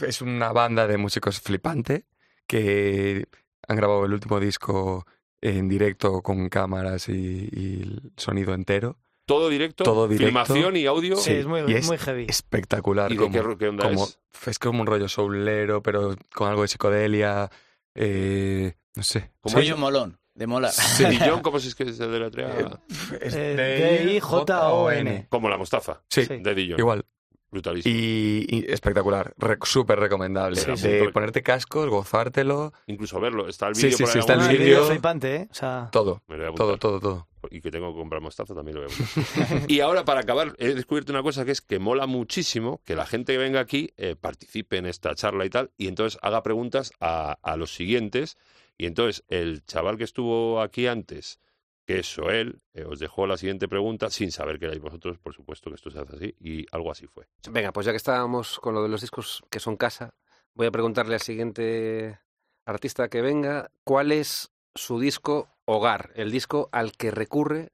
Es 0.06 0.20
una 0.22 0.52
banda 0.52 0.86
de 0.86 0.98
músicos 0.98 1.40
flipante 1.40 2.06
que 2.46 3.26
han 3.66 3.76
grabado 3.76 4.04
el 4.04 4.12
último 4.12 4.38
disco 4.40 5.06
en 5.40 5.68
directo 5.68 6.22
con 6.22 6.48
cámaras 6.48 7.08
y, 7.08 7.48
y 7.52 7.82
el 7.82 8.12
sonido 8.16 8.54
entero. 8.54 8.98
Todo 9.26 9.48
directo, 9.48 9.82
Todo 9.84 10.06
directo. 10.06 10.26
filmación 10.26 10.76
y 10.76 10.86
audio. 10.86 11.16
Sí, 11.16 11.32
es 11.32 11.46
muy, 11.46 11.62
y 11.66 11.74
es 11.74 11.86
muy 11.86 11.98
heavy. 11.98 12.26
Espectacular. 12.28 13.10
¿Y 13.12 13.16
de 13.16 13.20
como, 13.22 13.32
qué, 13.32 13.56
qué 13.58 13.68
onda 13.68 13.88
como- 13.88 14.04
es? 14.04 14.18
es 14.46 14.58
como 14.60 14.80
un 14.82 14.86
rollo 14.86 15.08
soulero, 15.08 15.82
pero 15.82 16.14
con 16.34 16.48
algo 16.48 16.62
de 16.62 16.68
psicodelia. 16.68 17.50
eh, 17.94 18.74
no 18.94 19.02
sé. 19.02 19.32
¿Cómo 19.40 19.54
Soy 19.54 19.66
es? 19.68 19.72
un 19.74 19.80
molón, 19.80 20.18
de 20.34 20.46
mola. 20.46 20.70
Dillon, 20.98 21.40
¿cómo 21.42 21.58
es 21.58 21.74
que 21.74 21.92
se 21.92 22.06
deletrea? 22.06 22.78
Es 23.20 23.34
Eh, 23.34 23.54
D-I-J-O-N. 23.56 25.26
Como 25.28 25.48
la 25.48 25.56
mostaza. 25.58 26.02
Sí, 26.08 26.24
Sí. 26.24 26.36
De 26.38 26.54
Dillon. 26.54 26.78
igual. 26.78 27.04
Brutalísimo. 27.50 27.94
Y, 27.94 28.46
y 28.48 28.64
espectacular. 28.72 29.32
Re- 29.38 29.56
Súper 29.62 29.98
recomendable. 30.00 30.56
Sí, 30.60 30.76
sí. 30.76 30.88
de 30.88 31.08
ponerte 31.10 31.42
cascos, 31.42 31.88
gozártelo. 31.88 32.72
Incluso 32.86 33.20
verlo. 33.20 33.48
Está 33.48 33.68
el 33.68 33.76
Sí, 33.76 33.86
vídeo 33.86 33.96
sí, 33.98 34.02
por 34.02 34.12
sí, 34.12 34.18
ahí 34.18 34.20
está 34.20 34.34
el 34.34 34.58
vídeo. 34.58 34.84
flipante, 34.84 35.36
¿eh? 35.36 35.48
O 35.50 35.54
sea, 35.54 35.88
Todo, 35.92 36.22
apuntar. 36.28 36.78
todo, 36.78 36.98
todo. 37.00 37.28
Y 37.50 37.60
que 37.60 37.70
tengo 37.70 37.92
que 37.92 37.98
comprar 37.98 38.20
mostaza 38.20 38.54
también 38.54 38.76
lo 38.76 38.84
voy 38.84 38.92
a 38.92 39.66
y 39.68 39.80
ahora, 39.80 40.04
para 40.04 40.20
acabar, 40.20 40.54
he 40.58 40.74
descubierto 40.74 41.12
una 41.12 41.22
cosa 41.22 41.44
que 41.44 41.52
es 41.52 41.60
que 41.60 41.78
mola 41.78 42.06
muchísimo 42.06 42.80
que 42.84 42.94
la 42.94 43.06
gente 43.06 43.32
que 43.32 43.38
venga 43.38 43.60
aquí 43.60 43.92
eh, 43.96 44.16
participe 44.16 44.78
en 44.78 44.86
esta 44.86 45.14
charla 45.14 45.44
y 45.44 45.50
tal, 45.50 45.70
y 45.76 45.88
entonces 45.88 46.18
haga 46.22 46.42
preguntas 46.42 46.92
a, 47.00 47.38
a 47.42 47.56
los 47.56 47.74
siguientes. 47.74 48.36
Y 48.78 48.86
entonces, 48.86 49.24
el 49.28 49.64
chaval 49.64 49.96
que 49.96 50.04
estuvo 50.04 50.60
aquí 50.60 50.86
antes, 50.86 51.40
que 51.86 52.00
es 52.00 52.06
Soel, 52.06 52.60
eh, 52.74 52.84
os 52.84 52.98
dejó 52.98 53.26
la 53.26 53.36
siguiente 53.36 53.68
pregunta, 53.68 54.10
sin 54.10 54.32
saber 54.32 54.58
que 54.58 54.66
erais 54.66 54.80
vosotros, 54.80 55.18
por 55.18 55.34
supuesto 55.34 55.70
que 55.70 55.76
esto 55.76 55.90
se 55.90 56.00
hace 56.00 56.16
así, 56.16 56.34
y 56.40 56.66
algo 56.72 56.90
así 56.90 57.06
fue. 57.06 57.26
Venga, 57.50 57.72
pues 57.72 57.86
ya 57.86 57.92
que 57.92 57.96
estábamos 57.96 58.58
con 58.58 58.74
lo 58.74 58.82
de 58.82 58.88
los 58.88 59.00
discos 59.00 59.44
que 59.50 59.60
son 59.60 59.76
casa, 59.76 60.14
voy 60.54 60.66
a 60.66 60.70
preguntarle 60.72 61.14
al 61.14 61.20
siguiente 61.20 62.18
artista 62.64 63.08
que 63.08 63.22
venga 63.22 63.70
cuál 63.84 64.10
es 64.10 64.50
su 64.74 64.98
disco 64.98 65.48
hogar, 65.66 66.10
el 66.14 66.30
disco 66.30 66.68
al 66.72 66.92
que 66.92 67.10
recurre, 67.10 67.70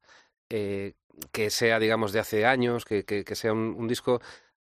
eh, 0.50 0.94
que 1.30 1.50
sea, 1.50 1.78
digamos, 1.78 2.12
de 2.12 2.20
hace 2.20 2.44
años, 2.46 2.84
que, 2.84 3.04
que- 3.04 3.24
que 3.24 3.34
sea 3.34 3.52
un, 3.52 3.74
un 3.78 3.86
disco, 3.86 4.20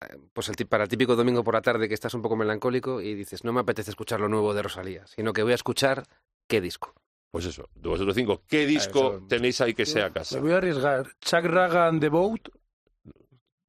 eh, 0.01 0.17
pues 0.33 0.49
el, 0.49 0.55
para 0.67 0.83
el 0.83 0.89
típico 0.89 1.15
domingo 1.15 1.43
por 1.43 1.53
la 1.55 1.61
tarde 1.61 1.87
que 1.87 1.93
estás 1.93 2.13
un 2.13 2.21
poco 2.21 2.35
melancólico 2.35 3.01
y 3.01 3.15
dices, 3.15 3.43
no 3.43 3.51
me 3.53 3.61
apetece 3.61 3.89
escuchar 3.91 4.19
lo 4.19 4.29
nuevo 4.29 4.53
de 4.53 4.61
Rosalía, 4.61 5.07
sino 5.07 5.33
que 5.33 5.41
voy 5.43 5.53
a 5.53 5.55
escuchar 5.55 6.03
qué 6.47 6.61
disco. 6.61 6.93
Pues 7.31 7.45
eso, 7.45 7.67
de 7.73 7.89
vosotros 7.89 8.15
cinco, 8.15 8.43
¿qué 8.47 8.65
disco 8.67 9.15
eso- 9.15 9.25
tenéis 9.27 9.59
ahí 9.61 9.73
que 9.73 9.85
sea 9.87 10.11
casa? 10.11 10.35
Me 10.35 10.41
voy 10.43 10.51
a 10.51 10.57
arriesgar. 10.57 11.07
Chuck 11.19 11.45
Ragan 11.45 11.99
The 11.99 12.09
Boat 12.09 12.49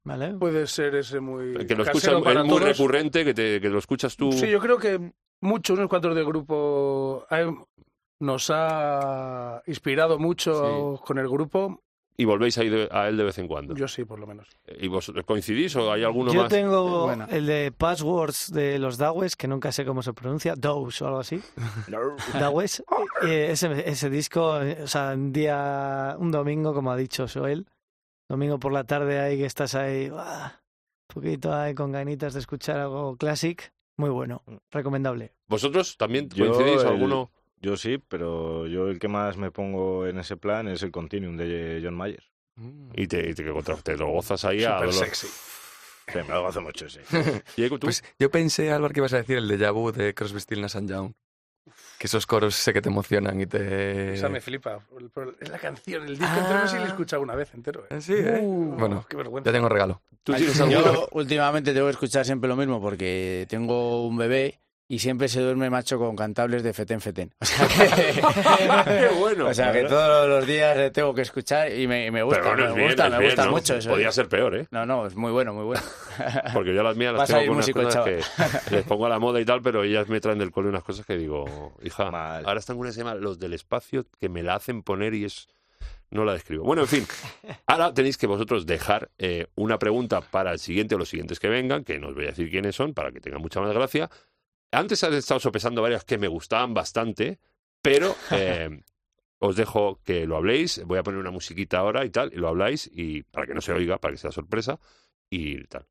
¿vale? 0.03 0.33
puede 0.35 0.67
ser 0.67 0.95
ese 0.95 1.19
muy 1.19 1.65
Que 1.65 1.75
lo 1.75 1.83
escuchas, 1.83 2.13
es 2.13 2.19
muy 2.23 2.47
todos. 2.47 2.61
recurrente, 2.63 3.25
que, 3.25 3.33
te, 3.33 3.59
que 3.61 3.69
lo 3.69 3.79
escuchas 3.79 4.15
tú. 4.15 4.31
Sí, 4.31 4.49
yo 4.49 4.59
creo 4.59 4.77
que 4.77 5.11
muchos, 5.41 5.77
unos 5.77 5.89
cuantos 5.89 6.13
del 6.15 6.25
grupo 6.25 7.25
hay- 7.29 7.45
nos 8.25 8.49
ha 8.53 9.61
inspirado 9.67 10.19
mucho 10.19 10.99
con 11.05 11.17
el 11.19 11.29
grupo. 11.29 11.81
Y 12.17 12.23
volvéis 12.23 12.57
a 12.57 12.63
ir 12.63 12.71
de- 12.73 12.87
a 12.91 13.09
él 13.09 13.17
de 13.17 13.25
vez 13.25 13.37
en 13.39 13.47
cuando. 13.49 13.75
Yo 13.75 13.89
sí, 13.89 14.05
por 14.05 14.19
lo 14.19 14.25
menos. 14.25 14.47
¿Y 14.79 14.87
vosotros 14.87 15.25
coincidís 15.25 15.75
o 15.75 15.91
hay 15.91 16.05
alguno 16.05 16.31
Yo 16.31 16.43
más? 16.43 16.49
tengo 16.49 17.03
Bueno. 17.07 17.27
el 17.29 17.45
de 17.45 17.73
Passwords 17.77 18.53
de 18.53 18.79
los 18.79 18.97
Dawes, 18.97 19.35
que 19.35 19.49
nunca 19.49 19.73
sé 19.73 19.83
cómo 19.83 20.01
se 20.01 20.13
pronuncia, 20.13 20.55
Dows 20.55 21.01
o 21.01 21.07
algo 21.07 21.19
así. 21.19 21.41
Dawes. 22.33 22.83
Eh, 23.27 23.47
ese, 23.51 23.89
ese 23.89 24.09
disco, 24.09 24.61
eh, 24.61 24.83
o 24.83 24.87
sea, 24.87 25.11
un 25.13 25.33
día, 25.33 26.15
un 26.17 26.31
domingo, 26.31 26.73
como 26.73 26.89
ha 26.91 26.95
dicho 26.95 27.25
Joel, 27.27 27.67
domingo 28.29 28.59
por 28.59 28.71
la 28.71 28.85
tarde 28.85 29.19
ahí 29.19 29.37
que 29.37 29.45
estás 29.45 29.75
ahí, 29.75 30.09
un 30.09 30.17
poquito 31.13 31.53
ahí 31.53 31.73
con 31.75 31.91
ganitas 31.91 32.33
de 32.33 32.39
escuchar 32.39 32.77
algo 32.79 33.17
classic, 33.17 33.73
muy 33.97 34.09
bueno, 34.09 34.41
recomendable. 34.71 35.33
¿Vosotros 35.49 35.97
también 35.97 36.29
Yo 36.29 36.45
coincidís 36.51 36.81
el- 36.81 36.87
alguno? 36.87 37.29
Yo 37.65 37.77
sí, 37.77 37.97
pero 37.97 38.67
yo 38.67 38.89
el 38.89 38.99
que 38.99 39.07
más 39.07 39.37
me 39.37 39.49
pongo 39.49 40.05
en 40.05 40.19
ese 40.19 40.37
plan 40.37 40.67
es 40.67 40.83
el 40.83 40.91
Continuum 40.91 41.35
de 41.35 41.81
John 41.83 41.95
Mayer. 41.95 42.23
Y 42.93 43.07
te, 43.07 43.27
y 43.27 43.33
te, 43.33 43.43
te- 43.43 43.73
te 43.83 43.97
lo 43.97 44.07
gozas 44.09 44.45
ahí 44.45 44.63
a 44.63 44.73
Súper 44.75 44.89
dolor. 44.93 45.05
sexy. 45.05 45.27
Sí, 46.07 46.19
me 46.19 46.35
lo 46.35 46.43
gozo 46.43 46.61
mucho, 46.61 46.87
sí. 46.87 46.99
Pues 47.81 48.03
yo 48.19 48.29
pensé, 48.29 48.71
Álvaro, 48.71 48.93
que 48.93 48.99
ibas 48.99 49.13
a 49.13 49.17
decir 49.17 49.37
el 49.37 49.47
de 49.47 49.69
vu 49.71 49.91
de 49.91 50.13
Crosby, 50.13 50.39
Stills 50.39 50.61
Nash 50.61 50.77
and 50.77 50.87
Young. 50.91 51.13
Que 51.97 52.05
esos 52.05 52.27
coros 52.27 52.53
sé 52.53 52.71
que 52.73 52.81
te 52.83 52.89
emocionan 52.89 53.41
y 53.41 53.47
te... 53.47 54.13
Esa 54.13 54.29
me 54.29 54.39
flipa. 54.39 54.85
Es 55.41 55.49
la 55.49 55.57
canción, 55.57 56.03
el 56.03 56.19
disco 56.19 56.37
entero 56.37 56.59
no 56.59 56.67
sé 56.67 56.73
si 56.75 56.77
lo 56.77 56.85
he 56.85 56.89
escuchado 56.89 57.23
una 57.23 57.33
vez 57.33 57.51
entero. 57.55 57.85
¿eh? 57.85 57.87
Ah, 57.95 58.01
sí, 58.01 58.13
¿eh? 58.15 58.39
Uh, 58.43 58.75
Bueno, 58.77 59.03
qué 59.09 59.17
vergüenza. 59.17 59.49
Ya 59.49 59.53
tengo 59.53 59.67
regalo. 59.67 60.03
¿Tú? 60.23 60.33
Yo 60.69 61.07
últimamente 61.13 61.73
tengo 61.73 61.87
que 61.87 61.93
escuchar 61.93 62.23
siempre 62.23 62.47
lo 62.47 62.55
mismo 62.55 62.79
porque 62.79 63.47
tengo 63.49 64.05
un 64.05 64.17
bebé 64.17 64.59
y 64.87 64.99
siempre 64.99 65.27
se 65.27 65.41
duerme 65.41 65.69
macho 65.69 65.97
con 65.97 66.15
cantables 66.15 66.61
de 66.61 66.73
fetén 66.73 67.01
fetén. 67.01 67.33
O 67.39 67.45
sea 67.45 67.67
que, 67.67 68.21
¡Qué 68.85 69.09
bueno! 69.19 69.47
o 69.47 69.53
sea 69.53 69.71
que 69.71 69.83
todos 69.83 70.29
los 70.29 70.45
días 70.45 70.77
le 70.77 70.91
tengo 70.91 71.13
que 71.13 71.21
escuchar 71.23 71.71
y 71.71 71.87
me, 71.87 72.11
me 72.11 72.21
gusta, 72.21 72.41
bueno, 72.41 72.67
me 72.69 72.73
bien, 72.75 72.87
gusta, 72.87 73.09
me 73.09 73.17
bien, 73.17 73.29
gusta 73.29 73.45
¿no? 73.45 73.51
mucho 73.51 73.75
eso. 73.75 73.89
Podía 73.89 74.11
ser 74.11 74.27
peor, 74.29 74.55
¿eh? 74.55 74.67
No, 74.71 74.85
no, 74.85 75.07
es 75.07 75.15
muy 75.15 75.31
bueno, 75.31 75.53
muy 75.53 75.65
bueno. 75.65 75.81
Porque 76.53 76.73
yo 76.75 76.83
las 76.83 76.95
mías 76.95 77.13
las 77.13 77.21
Vas 77.21 77.29
tengo 77.29 77.47
con 77.47 77.55
unas 77.55 77.69
cosas 77.71 78.05
que 78.05 78.75
les 78.75 78.83
pongo 78.85 79.05
a 79.07 79.09
la 79.09 79.19
moda 79.19 79.41
y 79.41 79.45
tal, 79.45 79.61
pero 79.61 79.83
ellas 79.83 80.07
me 80.07 80.19
traen 80.19 80.37
del 80.37 80.51
cole 80.51 80.69
unas 80.69 80.83
cosas 80.83 81.05
que 81.05 81.17
digo, 81.17 81.73
hija, 81.81 82.11
Mal. 82.11 82.45
ahora 82.45 82.59
están 82.59 82.75
con 82.75 82.81
una 82.81 82.89
que 82.89 82.93
se 82.93 82.99
llama 82.99 83.15
Los 83.15 83.39
del 83.39 83.53
Espacio, 83.53 84.05
que 84.19 84.29
me 84.29 84.43
la 84.43 84.55
hacen 84.55 84.83
poner 84.83 85.13
y 85.15 85.25
es... 85.25 85.47
No 86.11 86.23
la 86.23 86.33
describo. 86.33 86.63
Bueno, 86.63 86.83
en 86.83 86.87
fin, 86.87 87.07
ahora 87.65 87.91
tenéis 87.91 88.17
que 88.17 88.27
vosotros 88.27 88.67
dejar 88.67 89.09
eh, 89.17 89.47
una 89.55 89.79
pregunta 89.79 90.21
para 90.21 90.51
el 90.51 90.59
siguiente 90.59 90.93
o 90.93 90.97
los 90.99 91.09
siguientes 91.09 91.39
que 91.39 91.49
vengan, 91.49 91.83
que 91.83 91.97
no 91.97 92.09
os 92.09 92.15
voy 92.15 92.25
a 92.25 92.27
decir 92.27 92.49
quiénes 92.51 92.75
son, 92.75 92.93
para 92.93 93.11
que 93.11 93.19
tengan 93.19 93.41
mucha 93.41 93.59
más 93.59 93.73
gracia. 93.73 94.09
Antes 94.71 95.03
han 95.03 95.13
estado 95.13 95.39
sopesando 95.39 95.81
varias 95.81 96.03
que 96.03 96.17
me 96.17 96.27
gustaban 96.27 96.73
bastante, 96.73 97.39
pero 97.81 98.15
eh, 98.31 98.81
os 99.39 99.55
dejo 99.55 100.01
que 100.03 100.25
lo 100.25 100.37
habléis. 100.37 100.83
Voy 100.85 100.99
a 100.99 101.03
poner 101.03 101.19
una 101.19 101.31
musiquita 101.31 101.79
ahora 101.79 102.05
y 102.05 102.09
tal, 102.09 102.31
y 102.33 102.37
lo 102.37 102.47
habláis, 102.47 102.89
y 102.93 103.23
para 103.23 103.47
que 103.47 103.53
no 103.53 103.61
se 103.61 103.73
oiga, 103.73 103.97
para 103.99 104.13
que 104.13 104.17
sea 104.17 104.31
sorpresa, 104.31 104.79
y 105.29 105.63
tal. 105.65 105.85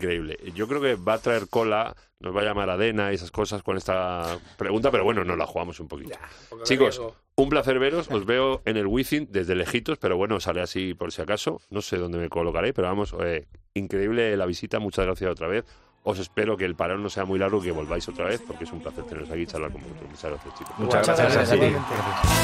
Increíble. 0.00 0.38
Yo 0.54 0.66
creo 0.66 0.80
que 0.80 0.94
va 0.94 1.14
a 1.14 1.18
traer 1.18 1.48
cola, 1.48 1.94
nos 2.20 2.34
va 2.34 2.40
a 2.40 2.44
llamar 2.44 2.70
Adena 2.70 3.12
y 3.12 3.16
esas 3.16 3.30
cosas 3.30 3.62
con 3.62 3.76
esta 3.76 4.38
pregunta, 4.56 4.90
pero 4.90 5.04
bueno, 5.04 5.24
nos 5.24 5.36
la 5.36 5.46
jugamos 5.46 5.78
un 5.78 5.88
poquito. 5.88 6.16
Chicos, 6.64 7.02
un 7.36 7.48
placer 7.50 7.78
veros. 7.78 8.10
Os 8.10 8.24
veo 8.24 8.62
en 8.64 8.78
el 8.78 8.86
Wizzing 8.86 9.28
desde 9.30 9.54
lejitos, 9.54 9.98
pero 9.98 10.16
bueno, 10.16 10.40
sale 10.40 10.62
así 10.62 10.94
por 10.94 11.12
si 11.12 11.20
acaso. 11.20 11.60
No 11.68 11.82
sé 11.82 11.98
dónde 11.98 12.16
me 12.16 12.30
colocaré, 12.30 12.72
pero 12.72 12.88
vamos, 12.88 13.14
eh, 13.22 13.46
increíble 13.74 14.36
la 14.38 14.46
visita. 14.46 14.78
Muchas 14.78 15.04
gracias 15.04 15.30
otra 15.30 15.48
vez. 15.48 15.66
Os 16.02 16.18
espero 16.18 16.56
que 16.56 16.64
el 16.64 16.76
parón 16.76 17.02
no 17.02 17.10
sea 17.10 17.26
muy 17.26 17.38
largo 17.38 17.58
y 17.58 17.64
que 17.64 17.72
volváis 17.72 18.08
otra 18.08 18.24
vez, 18.24 18.42
porque 18.46 18.64
es 18.64 18.72
un 18.72 18.80
placer 18.80 19.04
teneros 19.04 19.30
aquí 19.30 19.42
y 19.42 19.46
charlar 19.46 19.70
con 19.70 19.82
vosotros. 19.82 20.08
Muchas 20.08 20.30
gracias, 20.30 20.54
chicos. 20.58 20.78
Muchas 20.78 21.08
Muchas 21.08 21.34
gracias, 21.34 21.58
gracias 21.58 22.39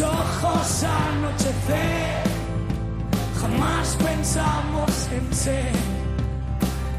ojos 0.00 0.82
anochecer. 0.82 2.24
Jamás 3.40 3.96
pensamos 3.96 5.08
en 5.12 5.34
ser 5.34 5.72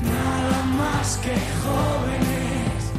nada 0.01 0.63
más 0.77 1.17
que 1.17 1.35
jóvenes. 1.63 2.91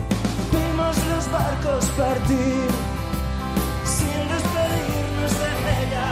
Vimos 0.53 0.97
los 1.11 1.31
barcos 1.31 1.85
partir 1.97 2.69
sin 3.85 4.29
despedirnos 4.35 5.33
de 5.43 5.51
ella, 5.83 6.11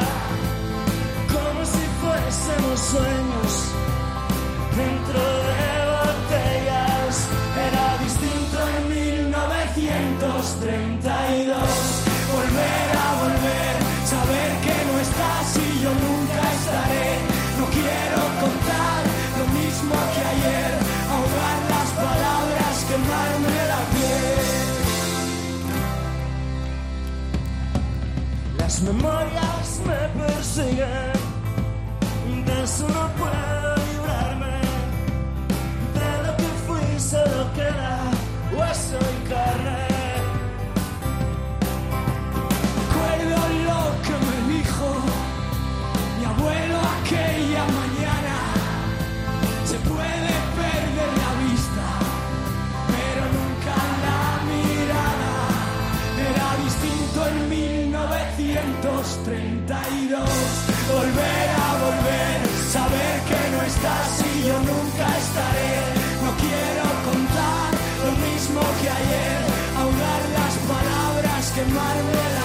como 1.32 1.60
si 1.64 1.84
fuésemos 2.00 2.78
sueños 2.92 3.52
dentro 4.76 5.22
de 5.48 5.64
botellas. 5.94 7.14
Era 7.66 7.86
distinto 8.04 8.56
en 8.76 8.82
1932. 8.88 11.75
Las 28.76 28.82
memorias 28.82 29.80
me 29.86 30.22
persiguen, 30.22 31.15
1932. 58.38 60.28
Volver 60.92 61.48
a 61.64 61.68
volver, 61.84 62.36
saber 62.70 63.14
que 63.28 63.40
no 63.52 63.60
estás 63.62 64.10
y 64.20 64.46
yo 64.46 64.56
nunca 64.58 65.06
estaré. 65.24 65.72
No 66.22 66.30
quiero 66.42 66.86
contar 67.08 67.68
lo 68.04 68.12
mismo 68.26 68.60
que 68.80 68.88
ayer, 69.00 69.38
ahogar 69.80 70.22
las 70.38 70.54
palabras, 70.72 71.42
quemarme 71.56 72.35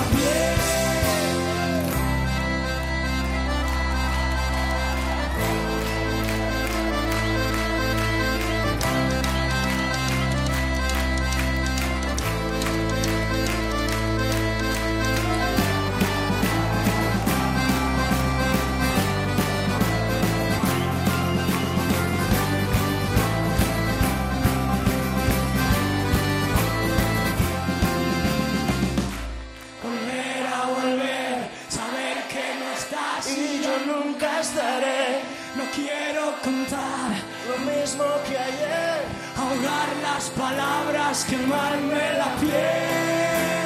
contar 36.43 37.11
lo 37.47 37.57
mismo 37.71 38.05
que 38.27 38.37
ayer, 38.37 39.03
ahogar 39.37 39.89
las 40.01 40.29
palabras, 40.31 41.25
quemarme 41.25 42.13
la 42.17 42.35
piel. 42.39 43.60